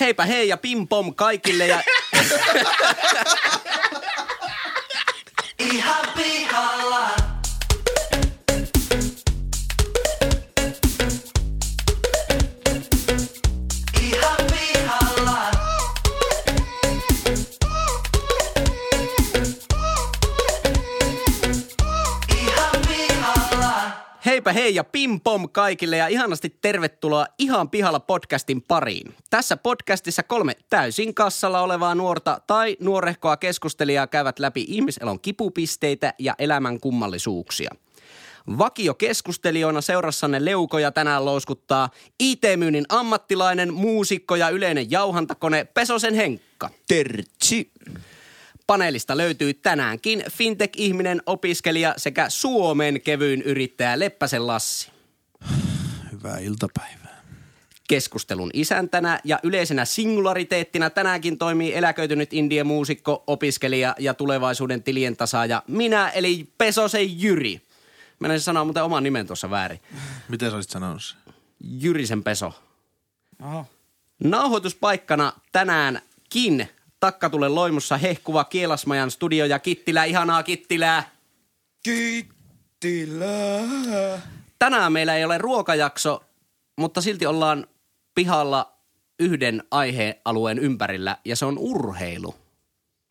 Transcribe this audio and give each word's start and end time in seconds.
Heipä 0.00 0.24
hei 0.24 0.48
ja 0.48 0.56
pim 0.56 0.88
pom 0.88 1.14
kaikille 1.14 1.66
ja... 1.66 1.82
Ihan 5.58 6.08
pihalla. 6.16 7.17
Heipä 24.48 24.60
hei 24.60 24.74
ja 24.74 24.84
pim 24.84 25.20
pom 25.20 25.48
kaikille 25.52 25.96
ja 25.96 26.08
ihanasti 26.08 26.56
tervetuloa 26.60 27.26
Ihan 27.38 27.70
pihalla 27.70 28.00
podcastin 28.00 28.62
pariin. 28.62 29.14
Tässä 29.30 29.56
podcastissa 29.56 30.22
kolme 30.22 30.56
täysin 30.70 31.14
kassalla 31.14 31.60
olevaa 31.60 31.94
nuorta 31.94 32.40
tai 32.46 32.76
nuorehkoa 32.80 33.36
keskustelijaa 33.36 34.06
käyvät 34.06 34.38
läpi 34.38 34.64
ihmiselon 34.68 35.20
kipupisteitä 35.20 36.14
ja 36.18 36.34
elämän 36.38 36.80
kummallisuuksia. 36.80 37.70
Vakio 38.58 38.94
keskustelijoina 38.94 39.80
seurassanne 39.80 40.44
leukoja 40.44 40.92
tänään 40.92 41.24
louskuttaa 41.24 41.90
IT-myynnin 42.20 42.84
ammattilainen, 42.88 43.74
muusikko 43.74 44.36
ja 44.36 44.48
yleinen 44.48 44.90
jauhantakone 44.90 45.64
Pesosen 45.64 46.14
Henkka. 46.14 46.70
Tertsi. 46.88 47.70
Paneelista 48.68 49.16
löytyy 49.16 49.54
tänäänkin 49.54 50.24
fintech-ihminen, 50.30 51.22
opiskelija 51.26 51.94
sekä 51.96 52.26
Suomen 52.28 53.00
kevyin 53.00 53.42
yrittäjä 53.42 53.98
Leppäsen 53.98 54.46
Lassi. 54.46 54.90
Hyvää 56.12 56.38
iltapäivää. 56.38 57.22
Keskustelun 57.88 58.50
isäntänä 58.52 59.20
ja 59.24 59.40
yleisenä 59.42 59.84
singulariteettina 59.84 60.90
tänäänkin 60.90 61.38
toimii 61.38 61.74
eläköitynyt 61.74 62.32
indie-muusikko, 62.32 63.24
opiskelija 63.26 63.94
ja 63.98 64.14
tulevaisuuden 64.14 64.82
tilien 64.82 65.16
tasaaja 65.16 65.62
minä 65.68 66.08
eli 66.08 66.48
Pesosen 66.58 67.22
Jyri. 67.22 67.60
Mä 68.18 68.28
en 68.28 68.40
sanoa 68.40 68.64
muuten 68.64 68.84
oman 68.84 69.02
nimen 69.02 69.26
tuossa 69.26 69.50
väärin. 69.50 69.80
Miten 70.28 70.50
sä 70.50 70.56
olisit 70.56 70.72
sanonut 70.72 71.02
sen? 71.02 71.34
Jyrisen 71.60 72.22
Peso. 72.22 72.52
Nauhoituspaikkana 74.24 75.32
tänäänkin 75.52 76.68
Takkatulen 77.00 77.54
loimussa 77.54 77.96
hehkuva 77.96 78.44
Kielasmajan 78.44 79.10
studio 79.10 79.44
ja 79.44 79.58
Kittilä, 79.58 80.04
ihanaa 80.04 80.42
Kittilää. 80.42 81.10
Kittilä. 81.82 83.20
Tänään 84.58 84.92
meillä 84.92 85.16
ei 85.16 85.24
ole 85.24 85.38
ruokajakso, 85.38 86.24
mutta 86.76 87.00
silti 87.00 87.26
ollaan 87.26 87.66
pihalla 88.14 88.72
yhden 89.20 89.62
aihealueen 89.70 90.58
ympärillä 90.58 91.16
ja 91.24 91.36
se 91.36 91.44
on 91.44 91.58
urheilu. 91.58 92.34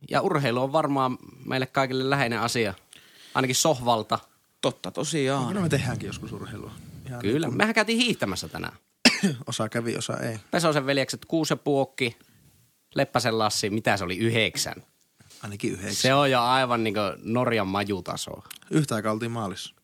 Ja 0.09 0.21
urheilu 0.21 0.61
on 0.63 0.71
varmaan 0.71 1.17
meille 1.45 1.65
kaikille 1.65 2.09
läheinen 2.09 2.39
asia, 2.39 2.73
ainakin 3.33 3.55
sohvalta. 3.55 4.19
Totta 4.61 4.91
tosiaan. 4.91 5.55
No 5.55 5.61
me 5.61 5.69
tehdäänkin 5.69 6.07
joskus 6.07 6.31
urheilua. 6.31 6.71
Ihan 7.07 7.21
Kyllä, 7.21 7.49
mehän 7.49 7.73
käytiin 7.73 7.99
hiihtämässä 7.99 8.47
tänään. 8.47 8.73
niin 9.23 9.37
Osa 9.47 9.69
kävi, 9.69 9.97
osa 9.97 10.17
ei. 10.17 10.39
Pesosen 10.51 10.85
veljekset 10.85 11.25
Kuuse 11.25 11.55
Puokki, 11.55 12.17
Leppäsen 12.97 13.39
Lassi, 13.39 13.69
mitä 13.69 13.97
se 13.97 14.03
oli, 14.03 14.17
yhdeksän. 14.17 14.75
Ainakin 15.43 15.71
yhdeksän. 15.71 15.95
Se 15.95 16.13
on 16.13 16.31
jo 16.31 16.41
aivan 16.41 16.83
niin 16.83 16.95
Norjan 17.23 17.67
majutasoa. 17.67 18.43
Yhtä 18.71 18.95
aikaa 18.95 19.11
oltiin 19.11 19.31
maalissa. 19.31 19.75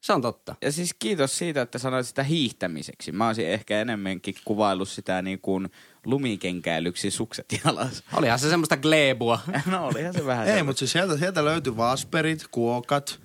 Se 0.00 0.12
on 0.12 0.22
totta. 0.22 0.54
Ja 0.62 0.72
siis 0.72 0.94
kiitos 0.98 1.38
siitä, 1.38 1.62
että 1.62 1.78
sanoit 1.78 2.06
sitä 2.06 2.22
hiihtämiseksi. 2.22 3.12
Mä 3.12 3.26
olisin 3.26 3.48
ehkä 3.48 3.80
enemmänkin 3.80 4.34
kuvaillut 4.44 4.88
sitä 4.88 5.22
niin 5.22 5.40
kuin 5.40 5.68
lumikenkäilyksi 6.04 7.10
sukset 7.10 7.60
jalas. 7.64 8.02
Olihan 8.18 8.38
se 8.38 8.50
semmoista 8.50 8.76
glebua. 8.76 9.40
No 9.66 9.86
olihan 9.86 10.14
se 10.14 10.26
vähän 10.26 10.42
Ei, 10.42 10.46
sellaista. 10.46 10.64
mutta 10.64 10.78
siis 10.78 10.92
sieltä, 10.92 11.18
sieltä 11.18 11.44
löytyi 11.44 11.76
vasperit, 11.76 12.46
kuokat. 12.50 13.20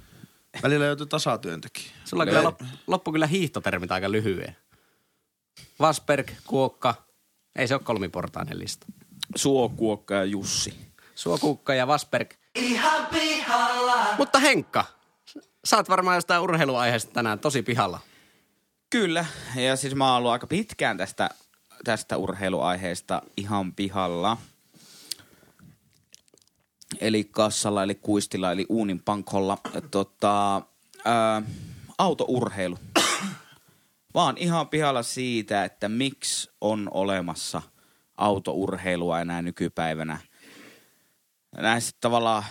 Välillä 0.64 0.86
löytyi 0.86 1.06
tasatyöntekijä. 1.08 1.92
Sulla 2.06 2.26
kyllä 2.26 2.44
lop, 2.44 2.62
loppu 2.88 3.12
kyllä 3.12 3.28
hiihtotermit 3.28 3.92
aika 3.92 4.12
lyhyen. 4.12 4.56
Vasberg, 5.80 6.32
Kuokka, 6.48 6.96
ei 7.56 7.68
se 7.68 7.74
ole 7.74 7.82
kolmiportainen 7.84 8.60
lista. 8.60 8.86
Suokuokka 9.36 10.14
ja 10.14 10.26
Jussi. 10.26 10.74
Suokukka 11.16 11.74
ja 11.74 11.88
Vasberg. 11.88 12.34
Ihan 12.56 13.06
pihalla. 13.06 14.06
Mutta 14.18 14.40
Henkka, 14.40 14.86
sä 15.66 15.78
oot 15.78 15.90
varmaan 15.90 16.18
jostain 16.18 16.42
urheiluaiheesta 16.42 17.12
tänään 17.14 17.40
tosi 17.40 17.62
pihalla. 17.62 18.00
Kyllä, 18.90 19.26
ja 19.56 19.76
siis 19.76 19.96
mä 19.96 20.08
oon 20.08 20.18
ollut 20.18 20.32
aika 20.32 20.48
pitkään 20.48 20.98
tästä, 20.98 21.30
tästä 21.84 22.18
urheiluaiheesta 22.18 23.22
ihan 23.38 23.74
pihalla. 23.74 24.38
Eli 27.02 27.24
kassalla, 27.24 27.84
eli 27.84 27.96
kuistilla, 27.96 28.52
eli 28.52 28.66
uunin 28.70 29.04
pankholla. 29.04 29.58
Tota, 29.92 30.62
ää, 31.06 31.42
autourheilu. 31.98 32.78
Vaan 34.14 34.38
ihan 34.38 34.68
pihalla 34.68 35.04
siitä, 35.04 35.66
että 35.66 35.90
miksi 35.90 36.50
on 36.62 36.88
olemassa 36.92 37.62
autourheilua 38.18 39.22
enää 39.22 39.42
nykypäivänä. 39.42 40.20
Näissä 41.58 41.98
tavallaan 42.02 42.44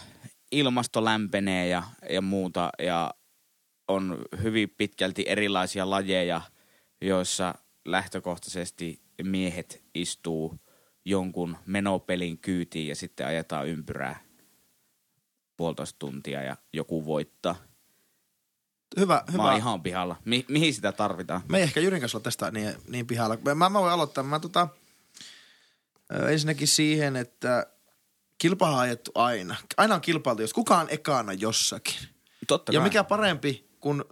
ilmasto 0.52 1.04
lämpenee 1.04 1.68
ja, 1.68 1.82
ja 2.10 2.20
muuta, 2.22 2.70
ja 2.78 3.14
on 3.88 4.18
hyvin 4.42 4.70
pitkälti 4.78 5.24
erilaisia 5.28 5.90
lajeja, 5.90 6.40
joissa 7.00 7.54
lähtökohtaisesti 7.84 9.00
miehet 9.22 9.82
istuu 9.94 10.60
jonkun 11.04 11.56
menopelin 11.66 12.38
kyytiin 12.38 12.88
ja 12.88 12.96
sitten 12.96 13.26
ajetaan 13.26 13.68
ympyrää 13.68 14.20
puolitoista 15.56 15.98
tuntia 15.98 16.42
ja 16.42 16.56
joku 16.72 17.04
voittaa. 17.04 17.56
Hyvä, 18.96 19.14
Mä 19.26 19.32
hyvä. 19.32 19.42
oon 19.42 19.56
ihan 19.56 19.82
pihalla. 19.82 20.16
Mi- 20.24 20.44
mihin 20.48 20.74
sitä 20.74 20.92
tarvitaan? 20.92 21.40
Me 21.48 21.56
ei 21.58 21.62
ehkä 21.62 21.80
Jyrin 21.80 22.00
kanssa 22.00 22.18
olla 22.18 22.24
tästä 22.24 22.50
niin, 22.50 22.74
niin 22.88 23.06
pihalla. 23.06 23.38
Mä, 23.54 23.68
mä 23.70 23.72
voin 23.80 23.92
aloittaa. 23.92 24.24
Mä 24.24 24.40
tota, 24.40 24.68
ensinnäkin 26.28 26.68
siihen, 26.68 27.16
että 27.16 27.66
kilpahan 28.38 28.74
on 28.74 28.80
ajettu 28.80 29.10
aina. 29.14 29.56
Aina 29.76 29.94
on 29.94 30.00
kilpailtu, 30.00 30.42
jos 30.42 30.52
kukaan 30.52 30.86
ekana 30.90 31.32
jossakin. 31.32 31.94
Totta 32.48 32.72
Ja 32.72 32.80
kai. 32.80 32.88
mikä 32.88 33.04
parempi 33.04 33.68
kuin 33.80 34.04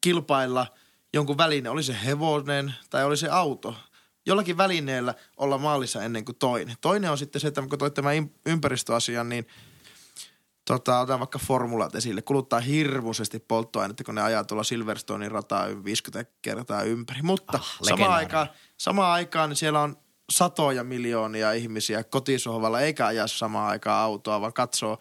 kilpailla 0.00 0.66
jonkun 1.14 1.38
väline, 1.38 1.70
oli 1.70 1.82
se 1.82 1.96
hevonen 2.04 2.74
tai 2.90 3.04
oli 3.04 3.16
se 3.16 3.28
auto. 3.28 3.74
Jollakin 4.26 4.56
välineellä 4.56 5.14
olla 5.36 5.58
maalissa 5.58 6.02
ennen 6.02 6.24
kuin 6.24 6.36
toinen. 6.36 6.76
Toinen 6.80 7.10
on 7.10 7.18
sitten 7.18 7.40
se, 7.40 7.48
että 7.48 7.62
kun 7.70 7.78
toit 7.78 7.94
tämän 7.94 8.30
ympäristöasian, 8.46 9.28
niin 9.28 9.46
tota, 10.64 11.00
otan 11.00 11.18
vaikka 11.20 11.38
formulat 11.38 11.94
esille. 11.94 12.22
Kuluttaa 12.22 12.60
hirmuisesti 12.60 13.38
polttoainetta, 13.38 14.04
kun 14.04 14.14
ne 14.14 14.22
ajaa 14.22 14.44
tuolla 14.44 14.64
Silverstonein 14.64 15.30
rataa 15.32 15.66
50 15.84 16.32
kertaa 16.42 16.82
ympäri. 16.82 17.22
Mutta 17.22 17.58
Ah, 17.58 17.76
samaan 17.82 18.12
aikaan, 18.12 18.48
samaan 18.76 19.12
aikaan 19.12 19.48
niin 19.50 19.56
siellä 19.56 19.80
on 19.80 19.96
satoja 20.30 20.84
miljoonia 20.84 21.52
ihmisiä 21.52 22.04
kotisohvalla, 22.04 22.80
eikä 22.80 23.06
aja 23.06 23.26
samaan 23.26 23.70
aikaan 23.70 24.04
autoa, 24.04 24.40
vaan 24.40 24.52
katsoo, 24.52 24.98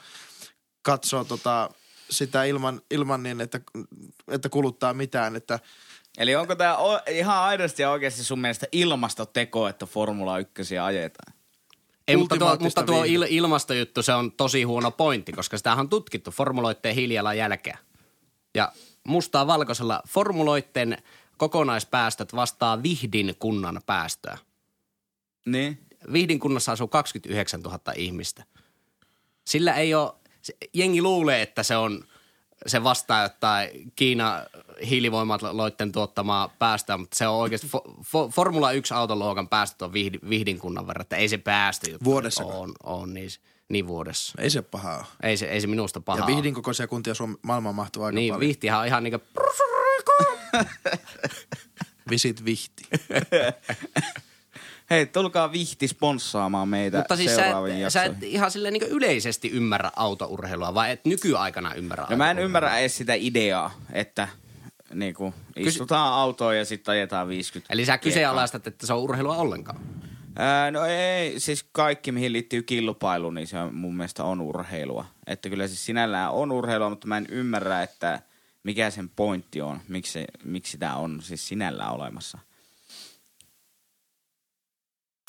katsoo 0.81 1.23
tota, 1.23 1.69
sitä 2.09 2.43
ilman, 2.43 2.81
ilman 2.91 3.23
niin, 3.23 3.41
että, 3.41 3.61
että 4.27 4.49
kuluttaa 4.49 4.93
mitään. 4.93 5.35
Että 5.35 5.59
Eli 6.17 6.35
onko 6.35 6.55
tämä 6.55 6.77
ihan 7.09 7.37
aidosti 7.37 7.81
ja 7.81 7.91
oikeasti 7.91 8.23
sun 8.23 8.39
mielestä 8.39 8.67
ilmastoteko, 8.71 9.67
että 9.67 9.85
Formula 9.85 10.39
1 10.39 10.77
ajetaan? 10.77 11.33
Ei, 12.07 12.17
mutta 12.17 12.37
tuo, 12.37 12.57
mutta 12.59 12.83
tuo 12.83 13.03
il, 13.03 13.25
ilmastojuttu, 13.29 14.03
se 14.03 14.13
on 14.13 14.31
tosi 14.31 14.63
huono 14.63 14.91
pointti, 14.91 15.31
koska 15.31 15.57
sitä 15.57 15.73
on 15.73 15.89
tutkittu 15.89 16.31
formuloitteen 16.31 16.95
hiilijalanjälkeä. 16.95 17.77
Ja 18.55 18.71
mustaa 19.07 19.47
valkoisella 19.47 20.01
formuloitten 20.07 20.97
kokonaispäästöt 21.37 22.35
vastaa 22.35 22.83
Vihdin 22.83 23.35
kunnan 23.39 23.81
päästöä. 23.85 24.37
Niin. 25.45 25.79
Vihdin 26.13 26.39
kunnassa 26.39 26.71
asuu 26.71 26.87
29 26.87 27.61
000 27.61 27.79
ihmistä. 27.95 28.43
Sillä 29.45 29.73
ei 29.73 29.93
ole, 29.93 30.13
se- 30.41 30.57
jengi 30.73 31.01
luulee, 31.01 31.41
että 31.41 31.63
se 31.63 31.77
on, 31.77 32.03
se 32.67 32.83
vastaa 32.83 33.23
jotain 33.23 33.91
Kiina 33.95 34.43
hiilivoimaloitten 34.89 35.91
tuottamaa 35.91 36.47
päästöä, 36.59 36.97
mutta 36.97 37.17
se 37.17 37.27
on 37.27 37.35
oikeasti, 37.35 37.67
fo, 37.67 37.83
fo, 38.03 38.29
Formula 38.29 38.71
1 38.71 38.93
autoluokan 38.93 39.47
päästöt 39.47 39.81
on 39.81 39.93
Vihdin, 39.93 40.19
Vihdin 40.29 40.59
kunnan 40.59 40.87
verran, 40.87 41.01
että 41.01 41.15
ei 41.15 41.29
se 41.29 41.37
päästö 41.37 41.97
Vuodessako? 42.03 42.59
on, 42.61 42.73
on 42.83 43.13
niin, 43.13 43.29
niin 43.69 43.87
vuodessa. 43.87 44.41
ei 44.41 44.49
se 44.49 44.61
pahaa 44.61 44.97
ole. 44.97 45.05
Ei 45.23 45.37
se, 45.37 45.45
ei 45.49 45.61
se 45.61 45.67
minusta 45.67 46.01
paha 46.01 46.19
Ja. 46.19 46.27
Vihdin 46.27 46.53
kokoisia 46.53 46.87
kuntia 46.87 47.13
Suomen 47.13 47.37
maailmaan 47.41 47.75
mahtuu 47.75 48.03
aika 48.03 48.15
Niin, 48.15 48.33
paljon. 48.33 48.47
Vihtihan 48.47 48.79
on 48.79 48.87
ihan 48.87 49.03
niin 49.03 49.11
kuin, 49.11 49.23
Visit 52.09 52.45
Vihti. 52.45 52.83
Hei, 54.89 55.05
tulkaa 55.05 55.51
Vihti 55.51 55.87
sponssaamaan 55.87 56.69
meitä 56.69 56.97
mutta 56.97 57.15
siis 57.15 57.35
sä 57.35 57.45
et, 57.47 57.91
sä 57.91 58.03
et 58.03 58.23
ihan 58.23 58.51
silleen 58.51 58.73
niin 58.73 58.87
yleisesti 58.87 59.49
ymmärrä 59.51 59.91
autourheilua, 59.95 60.73
vai 60.73 60.91
et 60.91 61.05
nykyaikana 61.05 61.73
ymmärrä 61.73 62.05
No 62.09 62.17
mä 62.17 62.31
en 62.31 62.39
ymmärrä 62.39 62.79
edes 62.79 62.97
sitä 62.97 63.13
ideaa, 63.13 63.71
että 63.93 64.27
niinku, 64.93 65.33
istutaan 65.55 66.13
autoon 66.13 66.57
ja 66.57 66.65
sitten 66.65 66.91
ajetaan 66.91 67.27
50. 67.27 67.73
Eli 67.73 67.85
sä 67.85 67.97
kyseenalaistat, 67.97 68.67
että 68.67 68.87
se 68.87 68.93
on 68.93 68.99
urheilua 68.99 69.35
ollenkaan. 69.35 69.79
Ää, 70.35 70.71
no 70.71 70.85
ei, 70.85 71.39
siis 71.39 71.65
kaikki 71.71 72.11
mihin 72.11 72.33
liittyy 72.33 72.63
kilpailu, 72.63 73.31
niin 73.31 73.47
se 73.47 73.57
on, 73.57 73.75
mun 73.75 73.97
mielestä 73.97 74.23
on 74.23 74.41
urheilua. 74.41 75.05
Että 75.27 75.49
kyllä 75.49 75.67
siis 75.67 75.85
sinällään 75.85 76.31
on 76.31 76.51
urheilua, 76.51 76.89
mutta 76.89 77.07
mä 77.07 77.17
en 77.17 77.27
ymmärrä, 77.29 77.83
että 77.83 78.21
mikä 78.63 78.89
sen 78.89 79.09
pointti 79.09 79.61
on, 79.61 79.79
miksi, 79.87 80.25
miksi 80.43 80.77
tämä 80.77 80.95
on 80.95 81.21
siis 81.21 81.47
sinällään 81.47 81.91
olemassa. 81.91 82.37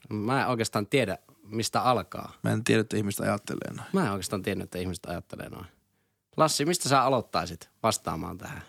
Mä 0.09 0.43
en 0.43 0.49
oikeastaan 0.49 0.87
tiedä, 0.87 1.19
mistä 1.45 1.83
alkaa. 1.83 2.33
Mä 2.43 2.51
en 2.53 2.65
tiedä, 2.65 2.81
että 2.81 2.97
ihmiset 2.97 3.21
ajattelee 3.21 3.73
noin. 3.77 3.89
Mä 3.93 4.05
en 4.07 4.11
oikeastaan 4.13 4.43
tiennyt, 4.43 4.65
että 4.65 4.79
ihmiset 4.79 5.07
ajattelee 5.07 5.49
noin. 5.49 5.67
Lassi, 6.37 6.65
mistä 6.65 6.89
sä 6.89 7.03
aloittaisit 7.03 7.71
vastaamaan 7.83 8.39
tähän? 8.39 8.63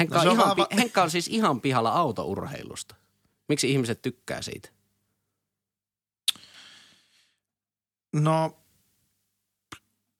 Henkka, 0.00 0.24
No 0.24 0.30
on, 0.30 0.36
ihan, 0.36 0.56
va- 0.56 0.66
Henkka 0.76 1.02
on 1.02 1.10
siis 1.10 1.28
ihan 1.28 1.60
pihalla 1.60 1.90
autourheilusta. 1.90 2.94
Miksi 3.48 3.70
ihmiset 3.72 4.02
tykkää 4.02 4.42
siitä? 4.42 4.68
No, 8.12 8.56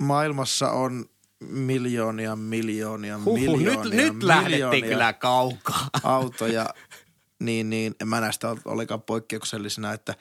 maailmassa 0.03 0.71
on 0.71 1.07
miljoonia, 1.41 2.37
miljoonia, 2.37 3.19
Huhhuh, 3.19 3.35
miljoonia, 3.59 3.83
nyt, 3.97 4.15
nyt 4.15 4.23
lähdettiin 4.23 4.53
miljoonia 4.55 4.89
kyllä 4.89 5.13
kaukaa. 5.13 5.89
autoja, 6.03 6.67
niin, 7.43 7.71
niin 7.71 7.95
en 8.01 8.09
mä 8.09 8.21
näistä 8.21 8.51
ole 8.51 8.61
ollenkaan 8.65 9.03
poikkeuksellisena, 9.03 9.93
että, 9.93 10.15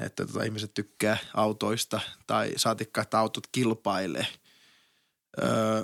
että 0.00 0.26
tota, 0.26 0.44
ihmiset 0.44 0.74
tykkää 0.74 1.16
autoista 1.34 2.00
tai 2.26 2.52
saatikka, 2.56 3.00
että 3.00 3.18
autot 3.18 3.46
kilpailee. 3.46 4.26
Öö, 5.42 5.82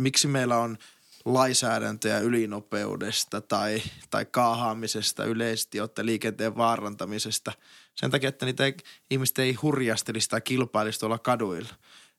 miksi 0.00 0.28
meillä 0.28 0.58
on 0.58 0.78
lainsäädäntöjä 1.24 2.18
ylinopeudesta 2.18 3.40
tai, 3.40 3.82
tai 4.10 4.24
kaahaamisesta 4.24 5.24
yleisesti, 5.24 5.78
jotta 5.78 6.06
liikenteen 6.06 6.56
vaarantamisesta. 6.56 7.52
Sen 7.94 8.10
takia, 8.10 8.28
että 8.28 8.46
niitä 8.46 8.64
ei, 8.64 8.76
ihmiset 9.10 9.38
ei 9.38 9.54
hurjastelisi 9.54 10.28
tai 10.28 10.40
kilpailisi 10.40 11.00
tuolla 11.00 11.18
kaduilla. 11.18 11.74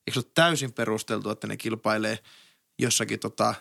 Eikö 0.06 0.12
se 0.12 0.18
ole 0.18 0.32
täysin 0.34 0.72
perusteltu, 0.72 1.30
että 1.30 1.46
ne 1.46 1.56
kilpailee 1.56 2.18
jossakin 2.78 3.20
tota 3.20 3.54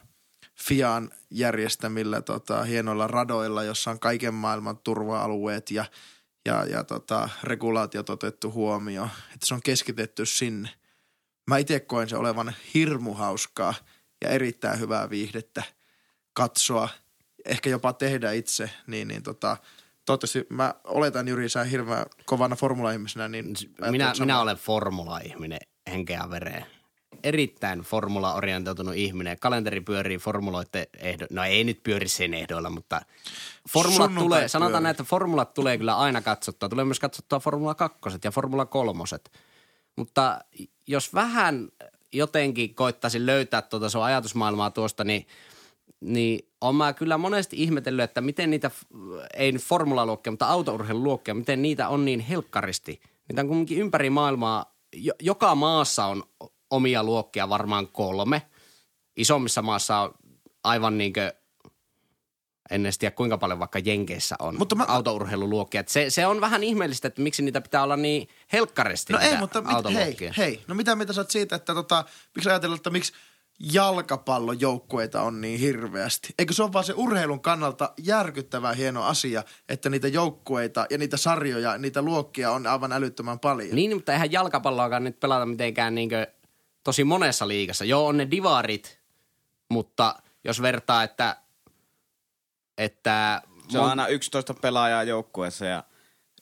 Fian 0.55 1.11
järjestämillä 1.29 2.21
tota, 2.21 2.63
hienoilla 2.63 3.07
radoilla, 3.07 3.63
jossa 3.63 3.91
on 3.91 3.99
kaiken 3.99 4.33
maailman 4.33 4.77
turva-alueet 4.77 5.71
ja, 5.71 5.85
ja, 6.45 6.65
ja 6.65 6.83
tota, 6.83 7.29
regulaatiot 7.43 8.09
otettu 8.09 8.51
huomioon. 8.51 9.09
Että 9.33 9.45
se 9.45 9.53
on 9.53 9.61
keskitetty 9.63 10.25
sinne. 10.25 10.69
Mä 11.47 11.57
itse 11.57 11.79
koen 11.79 12.09
se 12.09 12.17
olevan 12.17 12.53
hirmu 12.73 13.13
hauskaa 13.13 13.73
ja 14.21 14.29
erittäin 14.29 14.79
hyvää 14.79 15.09
viihdettä 15.09 15.63
katsoa, 16.33 16.89
ehkä 17.45 17.69
jopa 17.69 17.93
tehdä 17.93 18.31
itse, 18.31 18.69
niin, 18.87 19.07
niin 19.07 19.23
tota, 19.23 19.57
toivottavasti 20.05 20.45
mä 20.49 20.73
oletan 20.83 21.27
Jyri, 21.27 21.49
sä 21.49 21.63
hirveän 21.63 22.05
kovana 22.25 22.55
formula-ihmisenä, 22.55 23.27
niin 23.27 23.53
Minä, 23.89 24.13
minä 24.19 24.39
olen 24.39 24.57
formula-ihminen 24.57 25.59
henkeä 25.91 26.29
vereen. 26.29 26.65
Erittäin 27.23 27.79
formula-orientoitunut 27.79 28.95
ihminen. 28.95 29.39
Kalenteri 29.39 29.81
pyörii 29.81 30.17
formuloiden 30.17 30.87
ehdo. 30.97 31.25
No 31.29 31.43
ei 31.43 31.63
nyt 31.63 31.83
pyöri 31.83 32.07
sen 32.07 32.33
ehdoilla, 32.33 32.69
mutta 32.69 33.01
formulat 33.69 33.95
Sunnuntait 33.95 34.25
tulee, 34.25 34.47
sanotaan 34.47 34.71
pyörii. 34.71 34.83
näin, 34.83 34.91
että 34.91 35.03
formulat 35.03 35.53
tulee 35.53 35.77
kyllä 35.77 35.97
aina 35.97 36.21
katsottua. 36.21 36.69
Tulee 36.69 36.85
myös 36.85 36.99
katsottua 36.99 37.39
Formula 37.39 37.75
2 37.75 37.99
ja 38.23 38.31
Formula 38.31 38.65
3. 38.65 39.03
Mutta 39.95 40.39
jos 40.87 41.13
vähän 41.13 41.69
jotenkin 42.13 42.75
koittaisin 42.75 43.25
löytää 43.25 43.61
tuota 43.61 43.89
sun 43.89 44.03
ajatusmaailmaa 44.03 44.71
tuosta, 44.71 45.03
niin, 45.03 45.27
niin 46.01 46.49
on 46.61 46.75
mä 46.75 46.93
kyllä 46.93 47.17
monesti 47.17 47.63
ihmetellyt, 47.63 48.03
että 48.03 48.21
miten 48.21 48.49
niitä, 48.49 48.71
ei 49.33 49.51
nyt 49.51 49.61
formulaluokkia, 49.61 50.31
mutta 50.31 50.47
autourheiluluokkia, 50.47 51.33
miten 51.33 51.61
niitä 51.61 51.87
on 51.87 52.05
niin 52.05 52.19
helkkaristi. 52.19 53.01
Niitä 53.29 53.41
on 53.41 53.47
kuitenkin 53.47 53.77
ympäri 53.77 54.09
maailmaa, 54.09 54.75
jo, 54.95 55.13
joka 55.21 55.55
maassa 55.55 56.05
on 56.05 56.23
omia 56.73 57.03
luokkia 57.03 57.49
varmaan 57.49 57.87
kolme. 57.87 58.41
Isommissa 59.15 59.61
maassa 59.61 59.99
on 59.99 60.13
aivan 60.63 60.97
niin 60.97 61.13
kuin, 61.13 61.31
en 62.69 62.85
edes 62.85 62.97
tiedä 62.97 63.15
kuinka 63.15 63.37
paljon 63.37 63.59
vaikka 63.59 63.79
Jenkeissä 63.79 64.35
on 64.39 64.57
Mutta 64.57 64.75
mä- 64.75 64.85
autourheiluluokkia. 64.87 65.81
Et 65.81 65.89
se, 65.89 66.09
se 66.09 66.27
on 66.27 66.41
vähän 66.41 66.63
ihmeellistä, 66.63 67.07
että 67.07 67.21
miksi 67.21 67.43
niitä 67.43 67.61
pitää 67.61 67.83
olla 67.83 67.97
niin 67.97 68.27
helkkaristi 68.53 69.13
No 69.13 69.19
ei, 69.19 69.37
mutta 69.37 69.61
mit, 69.61 69.95
hei, 69.95 70.17
hei, 70.37 70.63
no 70.67 70.75
mitä 70.75 70.95
mitä 70.95 71.13
sä 71.13 71.21
oot 71.21 71.31
siitä, 71.31 71.55
että 71.55 71.73
tota, 71.73 72.05
miksi 72.35 72.49
ajatellaan, 72.49 72.77
että 72.77 72.89
miksi 72.89 73.13
jalkapallojoukkueita 73.59 75.21
on 75.21 75.41
niin 75.41 75.59
hirveästi? 75.59 76.33
Eikö 76.39 76.53
se 76.53 76.63
ole 76.63 76.73
vaan 76.73 76.85
se 76.85 76.93
urheilun 76.95 77.41
kannalta 77.41 77.93
järkyttävän 78.03 78.75
hieno 78.77 79.03
asia, 79.03 79.43
että 79.69 79.89
niitä 79.89 80.07
joukkueita 80.07 80.85
ja 80.89 80.97
niitä 80.97 81.17
sarjoja, 81.17 81.77
niitä 81.77 82.01
luokkia 82.01 82.51
on 82.51 82.67
aivan 82.67 82.91
älyttömän 82.91 83.39
paljon? 83.39 83.75
Niin, 83.75 83.95
mutta 83.95 84.13
eihän 84.13 84.31
jalkapalloakaan 84.31 85.03
nyt 85.03 85.19
pelata 85.19 85.45
mitenkään 85.45 85.95
niinkö 85.95 86.27
tosi 86.83 87.03
monessa 87.03 87.47
liigassa. 87.47 87.85
Joo, 87.85 88.07
on 88.07 88.17
ne 88.17 88.31
divarit, 88.31 88.99
mutta 89.69 90.15
jos 90.43 90.61
vertaa, 90.61 91.03
että, 91.03 91.37
että 92.77 93.41
Se 93.69 93.79
on 93.79 93.85
mon- 93.85 93.89
aina 93.89 94.07
11 94.07 94.53
pelaajaa 94.53 95.03
joukkueessa 95.03 95.65
ja 95.65 95.83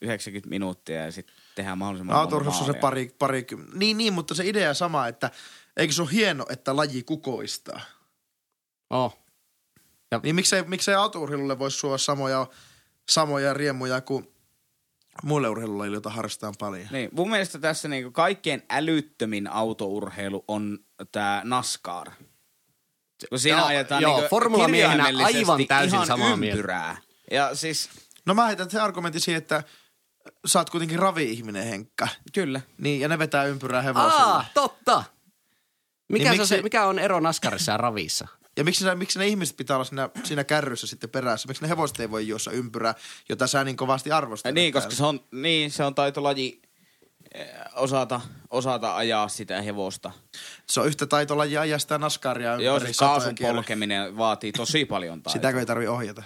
90 0.01 0.49
minuuttia 0.49 1.05
ja 1.05 1.11
sitten 1.11 1.35
tehdään 1.55 1.77
mahdollisimman 1.77 2.15
Autourheilussa 2.15 2.65
on 2.65 2.73
se 2.73 2.79
pari, 2.79 3.15
pari 3.19 3.45
Niin, 3.73 3.97
niin, 3.97 4.13
mutta 4.13 4.35
se 4.35 4.47
idea 4.47 4.73
sama, 4.73 5.07
että 5.07 5.31
eikö 5.77 5.93
se 5.93 6.01
ole 6.01 6.11
hieno, 6.11 6.45
että 6.49 6.75
laji 6.75 7.03
kukoistaa? 7.03 7.81
oh, 8.89 9.17
Niin 10.23 10.35
miksei, 10.35 10.63
miksei 10.63 10.95
autourheilulle 10.95 11.59
voisi 11.59 11.77
suoda 11.77 11.97
samoja, 11.97 12.47
samoja 13.09 13.53
riemuja 13.53 14.01
kuin 14.01 14.30
muille 15.23 15.49
urheilulajille, 15.49 15.95
joita 15.95 16.09
harrastetaan 16.09 16.53
paljon? 16.59 16.87
Niin, 16.91 17.09
mun 17.13 17.29
mielestä 17.29 17.59
tässä 17.59 17.87
niinku 17.87 18.11
kaikkein 18.11 18.63
älyttömin 18.69 19.47
autourheilu 19.47 20.43
on 20.47 20.79
tämä 21.11 21.41
NASCAR. 21.45 22.11
Kun 23.29 23.39
siinä 23.39 23.57
Joo, 23.57 23.67
ajetaan 23.67 24.01
joo, 24.01 24.17
niinku 24.21 24.65
kirjaimellisesti 24.65 25.37
aivan 25.37 25.67
täysin 25.67 25.95
ihan 25.95 26.07
samaa 26.07 26.35
mieltä. 26.37 26.55
ympyrää. 26.57 26.97
Ja 27.31 27.55
siis, 27.55 27.89
No 28.25 28.33
mä 28.33 28.47
heitän 28.47 28.69
se 28.71 28.79
argumentti 28.79 29.19
siihen, 29.19 29.37
että 29.41 29.63
sä 30.47 30.59
oot 30.59 30.69
kuitenkin 30.69 30.99
ravi-ihminen, 30.99 31.63
Henkka. 31.67 32.07
kyllä. 32.33 32.61
Niin, 32.77 33.01
ja 33.01 33.07
ne 33.07 33.19
vetää 33.19 33.43
ympyrää 33.45 33.81
hevosella. 33.81 34.13
Aa, 34.35 34.45
totta. 34.53 35.03
Mikä, 36.09 36.23
Niin 36.23 36.27
se 36.27 36.31
on 36.31 36.37
miksi- 36.37 36.55
se, 36.55 36.61
mikä 36.61 36.85
on 36.85 36.99
ero 36.99 37.19
Naskarissa 37.19 37.71
ja 37.71 37.77
Ravissa? 37.77 38.27
Ja 38.57 38.63
miksi, 38.63 38.83
sä, 38.83 38.95
miksi 38.95 39.19
ne 39.19 39.27
ihmiset 39.27 39.57
pitää 39.57 39.75
olla 39.77 39.85
siinä, 39.85 40.09
siinä 40.23 40.43
kärryssä 40.43 40.87
sitten 40.87 41.09
perässä? 41.09 41.47
Miksi 41.47 41.63
ne 41.63 41.69
hevoset 41.69 41.99
ei 41.99 42.11
voi 42.11 42.27
juossa 42.27 42.51
ympyrää, 42.51 42.95
jota 43.29 43.47
sä 43.47 43.63
niin 43.63 43.77
kovasti 43.77 44.11
arvostelet? 44.11 44.55
Niin, 44.55 44.73
koska 44.73 44.89
täällä? 44.89 44.97
se 44.97 45.05
on, 45.05 45.19
niin, 45.31 45.71
se 45.71 45.83
on 45.83 45.95
taitolaji 45.95 46.61
eh, 47.33 47.47
osata, 47.75 48.21
osata 48.49 48.95
ajaa 48.95 49.27
sitä 49.27 49.61
hevosta. 49.61 50.11
se 50.69 50.79
on 50.79 50.87
yhtä 50.87 51.05
taitolajia 51.05 51.61
ajaa 51.61 51.79
sitä 51.79 51.97
naskaria 51.97 52.51
ympäri 52.51 52.65
Joo, 52.65 52.79
siis 52.79 52.97
kaasun 52.97 53.35
polkeminen 53.41 54.17
vaatii 54.17 54.51
tosi 54.51 54.85
paljon 54.85 55.23
taitoa. 55.23 55.33
Sitäkö 55.33 55.59
ei 55.59 55.65
tarvi 55.65 55.87
ohjata? 55.87 56.23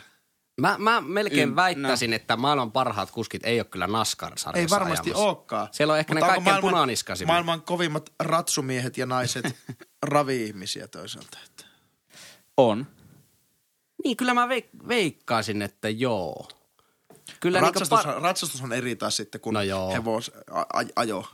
Mä, 0.62 0.76
mä 0.80 1.02
melkein 1.02 1.50
Ym- 1.50 1.56
väittäisin, 1.56 2.14
että 2.14 2.38
maailman 2.38 2.72
parhaat 2.72 3.12
kuskit 3.12 3.46
ei 3.46 3.60
ole 3.60 3.66
kyllä 3.66 3.88
NASCAR-sarjassa 3.88 4.76
Ei 4.76 4.80
varmasti 4.80 5.10
ajamassa. 5.10 5.28
olekaan. 5.28 5.68
Siellä 5.72 5.94
on 5.94 6.00
ehkä 6.00 6.14
ne 6.14 6.20
Mutta 6.20 6.26
onko 6.26 6.36
kaikkein 6.36 6.54
maailman, 6.54 6.72
punaniskaisimmat. 6.72 7.34
Maailman 7.34 7.62
kovimmat 7.62 8.10
ratsumiehet 8.20 8.98
ja 8.98 9.06
naiset 9.06 9.46
ravi-ihmisiä 10.04 10.88
toisaalta. 10.88 11.38
On. 12.58 12.88
Niin, 14.04 14.18
kyllä 14.18 14.34
mä 14.34 14.48
veik- 14.48 14.88
veikkaisin, 14.88 15.62
että 15.62 15.90
joo. 15.90 16.48
Kyllä 17.40 17.60
Ratsastus, 17.60 18.00
niinku 18.06 18.20
par- 18.20 18.24
ratsastus 18.24 18.62
on 18.62 18.74
eri 18.74 18.96
taas 18.96 19.18
sitten 19.18 19.42
kuin 19.42 19.54
No 19.54 19.62
joo. 19.62 19.92
hevos 19.94 20.32
a, 20.52 20.60
a, 20.62 20.84
ajo. 20.96 21.28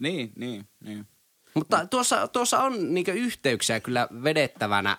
Niin, 0.00 0.32
niin, 0.36 0.68
niin. 0.80 1.06
Mutta 1.54 1.86
tuossa, 1.86 2.28
tuossa 2.28 2.58
on 2.62 2.94
niinku 2.94 3.10
yhteyksiä 3.10 3.80
kyllä 3.80 4.08
vedettävänä, 4.22 4.98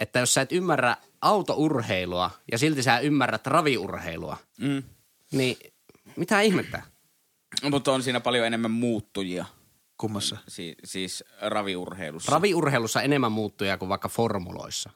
että 0.00 0.18
jos 0.18 0.34
sä 0.34 0.40
et 0.40 0.52
ymmärrä 0.52 0.96
autourheilua 1.20 2.30
ja 2.52 2.58
silti 2.58 2.82
sä 2.82 2.98
ymmärrät 2.98 3.46
raviurheilua, 3.46 4.36
Mm. 4.58 4.82
niin 5.32 5.56
mitä 6.16 6.40
ihmettä? 6.40 6.82
Mutta 7.70 7.92
on 7.92 8.02
siinä 8.02 8.20
paljon 8.20 8.46
enemmän 8.46 8.70
muuttujia, 8.70 9.44
Kummassa? 9.98 10.36
si- 10.48 10.76
siis 10.84 11.24
raviurheilussa. 11.40 12.32
Raviurheilussa 12.32 13.02
enemmän 13.02 13.32
muuttuja 13.32 13.78
kuin 13.78 13.88
vaikka 13.88 14.08
formuloissa. 14.08 14.90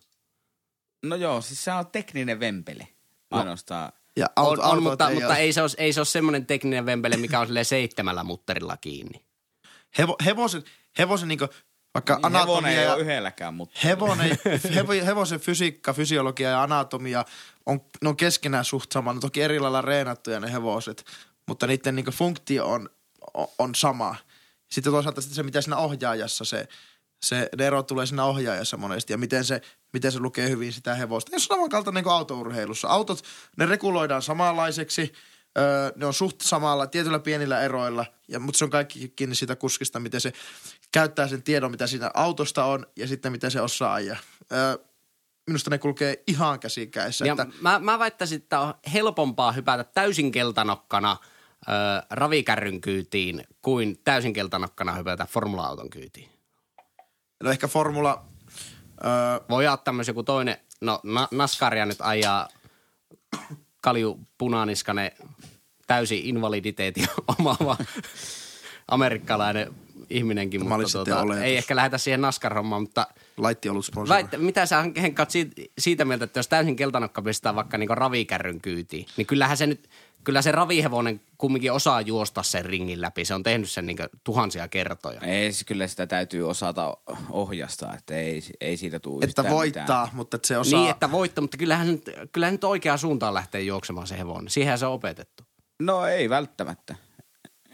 no 1.02 1.16
joo, 1.16 1.40
siis 1.40 1.64
se 1.64 1.72
on 1.72 1.86
tekninen 1.86 2.40
vempele. 2.40 2.88
Ainoastaan. 3.30 3.92
Ja 4.16 4.26
On, 4.36 4.44
auto, 4.46 4.62
on 4.62 4.68
autot 4.68 4.82
mutta, 4.82 5.08
ei 5.08 5.14
mutta 5.14 5.28
ole. 5.28 5.36
ei, 5.36 5.52
se 5.52 5.62
ole, 5.62 5.70
ei 5.78 5.92
se 5.92 6.00
ole 6.00 6.06
semmoinen 6.06 6.46
tekninen 6.46 6.86
vempele, 6.86 7.16
mikä 7.16 7.40
on 7.40 7.48
seitsemällä 7.62 8.24
mutterilla 8.24 8.76
kiinni. 8.76 9.24
Hevo, 9.98 10.16
hevosen, 10.24 10.64
hevosen 10.98 11.28
niinku, 11.28 11.48
vaikka 11.94 12.14
Niin, 12.14 12.22
hevonen 12.24 12.40
anatomia 12.40 12.80
ei 12.80 12.84
ja, 12.84 12.94
ole 12.94 13.02
yhdelläkään, 13.02 13.54
mutta... 13.54 13.80
hevonen, 13.84 14.38
hevo, 14.74 14.92
hevosen 14.92 15.40
fysiikka, 15.40 15.92
fysiologia 15.92 16.50
ja 16.50 16.62
anatomia 16.62 17.24
on, 17.66 17.80
ne 18.02 18.08
on 18.08 18.16
keskenään 18.16 18.64
suht 18.64 18.92
sama. 18.92 19.12
Ne 19.12 19.16
on 19.16 19.20
toki 19.20 19.42
eri 19.42 19.60
lailla 19.60 19.82
reenattuja 19.82 20.40
ne 20.40 20.52
hevoset, 20.52 21.04
mutta 21.46 21.66
niiden 21.66 21.96
niinku 21.96 22.10
funktio 22.10 22.66
on, 22.70 22.90
on, 23.34 23.48
on 23.58 23.74
sama. 23.74 24.16
Sitten 24.72 24.92
toisaalta 24.92 25.20
sitten 25.20 25.34
se, 25.34 25.42
mitä 25.42 25.60
siinä 25.60 25.76
ohjaajassa 25.76 26.44
se, 26.44 26.68
se 27.22 27.48
ne 27.58 27.66
erot 27.66 27.86
tulee 27.86 28.06
siinä 28.06 28.24
ohjaajassa 28.24 28.76
monesti 28.76 29.12
ja 29.12 29.18
miten 29.18 29.44
se, 29.44 29.60
miten 29.92 30.12
se 30.12 30.20
lukee 30.20 30.48
hyvin 30.48 30.72
sitä 30.72 30.94
hevosta. 30.94 31.32
Ja 31.32 31.38
se 31.38 31.44
on 31.44 31.56
samankaltainen 31.56 31.98
niin 31.98 32.04
kuin 32.04 32.14
autourheilussa. 32.14 32.88
Autot, 32.88 33.22
ne 33.56 33.66
reguloidaan 33.66 34.22
samanlaiseksi, 34.22 35.12
Öö, 35.58 35.92
ne 35.96 36.06
on 36.06 36.14
suht 36.14 36.40
samalla, 36.40 36.86
tietyillä 36.86 37.18
pienillä 37.18 37.60
eroilla, 37.60 38.06
ja, 38.28 38.40
mutta 38.40 38.58
se 38.58 38.64
on 38.64 38.70
kaikki 38.70 39.08
kiinni 39.08 39.34
siitä 39.34 39.56
kuskista, 39.56 40.00
miten 40.00 40.20
se 40.20 40.32
käyttää 40.92 41.28
sen 41.28 41.42
tiedon, 41.42 41.70
mitä 41.70 41.86
siinä 41.86 42.10
autosta 42.14 42.64
on, 42.64 42.86
ja 42.96 43.06
sitten 43.06 43.32
miten 43.32 43.50
se 43.50 43.60
osaa 43.60 43.94
ajaa. 43.94 44.16
Öö, 44.52 44.78
minusta 45.46 45.70
ne 45.70 45.78
kulkee 45.78 46.22
ihan 46.26 46.60
käsikäissä. 46.60 47.26
Ja 47.26 47.32
että, 47.32 47.46
mä, 47.60 47.78
mä 47.78 47.98
väittäisin, 47.98 48.42
että 48.42 48.60
on 48.60 48.74
helpompaa 48.92 49.52
hypätä 49.52 49.84
täysin 49.84 50.32
keltanokkana 50.32 51.16
ö, 51.68 51.72
ravikärryn 52.10 52.80
kyytiin 52.80 53.44
kuin 53.62 54.00
täysin 54.04 54.32
keltanokkana 54.32 54.92
hypätä 54.92 55.26
formula-auton 55.26 55.90
kyytiin. 55.90 56.28
no 57.42 57.50
ehkä 57.50 57.68
Formula, 57.68 58.24
öö, 59.04 59.10
Voi 59.48 59.66
ottaa 59.68 59.94
myös 59.94 60.08
joku 60.08 60.22
toinen, 60.22 60.56
no 60.80 61.00
na, 61.02 61.28
Naskaria 61.30 61.86
nyt 61.86 61.98
ajaa 62.00 62.48
Kalju 63.80 64.20
Punaniskanen 64.38 65.10
täysin 65.86 66.24
invaliditeetin 66.24 67.06
omaava 67.38 67.76
amerikkalainen 68.88 69.74
ihminenkin, 70.10 70.60
Tämä 70.60 70.74
oli 70.74 70.84
mutta 70.84 70.98
tuota, 70.98 71.20
oletus. 71.22 71.42
ei 71.44 71.56
ehkä 71.56 71.76
lähdetä 71.76 71.98
siihen 71.98 72.20
Naskar-hommaan, 72.20 72.82
mutta 72.82 73.06
laitti 73.36 73.68
ollut 73.68 73.84
sponsori. 73.84 74.16
väittä, 74.16 74.38
mitä 74.38 74.66
sä 74.66 74.84
Henkka 75.02 75.26
siitä, 75.28 75.62
siitä 75.78 76.04
mieltä, 76.04 76.24
että 76.24 76.38
jos 76.38 76.48
täysin 76.48 76.76
keltanokka 76.76 77.22
pistää 77.22 77.54
vaikka 77.54 77.78
niinku 77.78 77.94
ravikärryn 77.94 78.60
kyytiin, 78.60 79.06
niin 79.16 79.26
kyllähän 79.26 79.56
se 79.56 79.66
nyt, 79.66 79.88
kyllä 80.24 80.42
se 80.42 80.52
ravihevonen 80.52 81.20
kumminkin 81.38 81.72
osaa 81.72 82.00
juosta 82.00 82.42
sen 82.42 82.64
ringin 82.64 83.00
läpi. 83.00 83.24
Se 83.24 83.34
on 83.34 83.42
tehnyt 83.42 83.70
sen 83.70 83.86
niinku 83.86 84.02
tuhansia 84.24 84.68
kertoja. 84.68 85.20
Ei, 85.20 85.52
se 85.52 85.64
kyllä 85.64 85.86
sitä 85.86 86.06
täytyy 86.06 86.48
osata 86.48 86.96
ohjastaa, 87.30 87.94
että 87.94 88.14
ei, 88.14 88.42
ei 88.60 88.76
siitä 88.76 89.00
tule 89.00 89.24
Että 89.24 89.50
voittaa, 89.50 89.82
mitään. 89.82 90.08
mutta 90.12 90.36
että 90.36 90.48
se 90.48 90.58
osaa... 90.58 90.80
Niin, 90.80 90.90
että 90.90 91.10
voitto, 91.10 91.40
mutta 91.40 91.56
kyllähän 91.56 91.86
nyt, 91.86 92.10
kyllähän 92.32 92.54
nyt 92.54 92.64
oikeaan 92.64 92.98
suuntaan 92.98 93.34
lähtee 93.34 93.60
juoksemaan 93.60 94.06
se 94.06 94.18
hevonen. 94.18 94.50
Siihen 94.50 94.78
se 94.78 94.86
on 94.86 94.92
opetettu. 94.92 95.42
No 95.82 96.06
ei 96.06 96.30
välttämättä. 96.30 96.94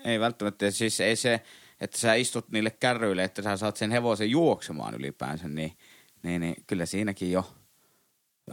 Ei 0.04 0.20
välttämättä. 0.20 0.70
Siis 0.70 1.00
ei 1.00 1.16
se, 1.16 1.42
että 1.80 1.98
sä 1.98 2.14
istut 2.14 2.50
niille 2.52 2.70
kärryille, 2.70 3.24
että 3.24 3.42
sä 3.42 3.56
saat 3.56 3.76
sen 3.76 3.90
hevosen 3.90 4.30
juoksemaan 4.30 4.94
ylipäänsä, 4.94 5.48
niin, 5.48 5.72
niin, 6.22 6.40
niin 6.40 6.56
kyllä 6.66 6.86
siinäkin 6.86 7.32
jo 7.32 7.54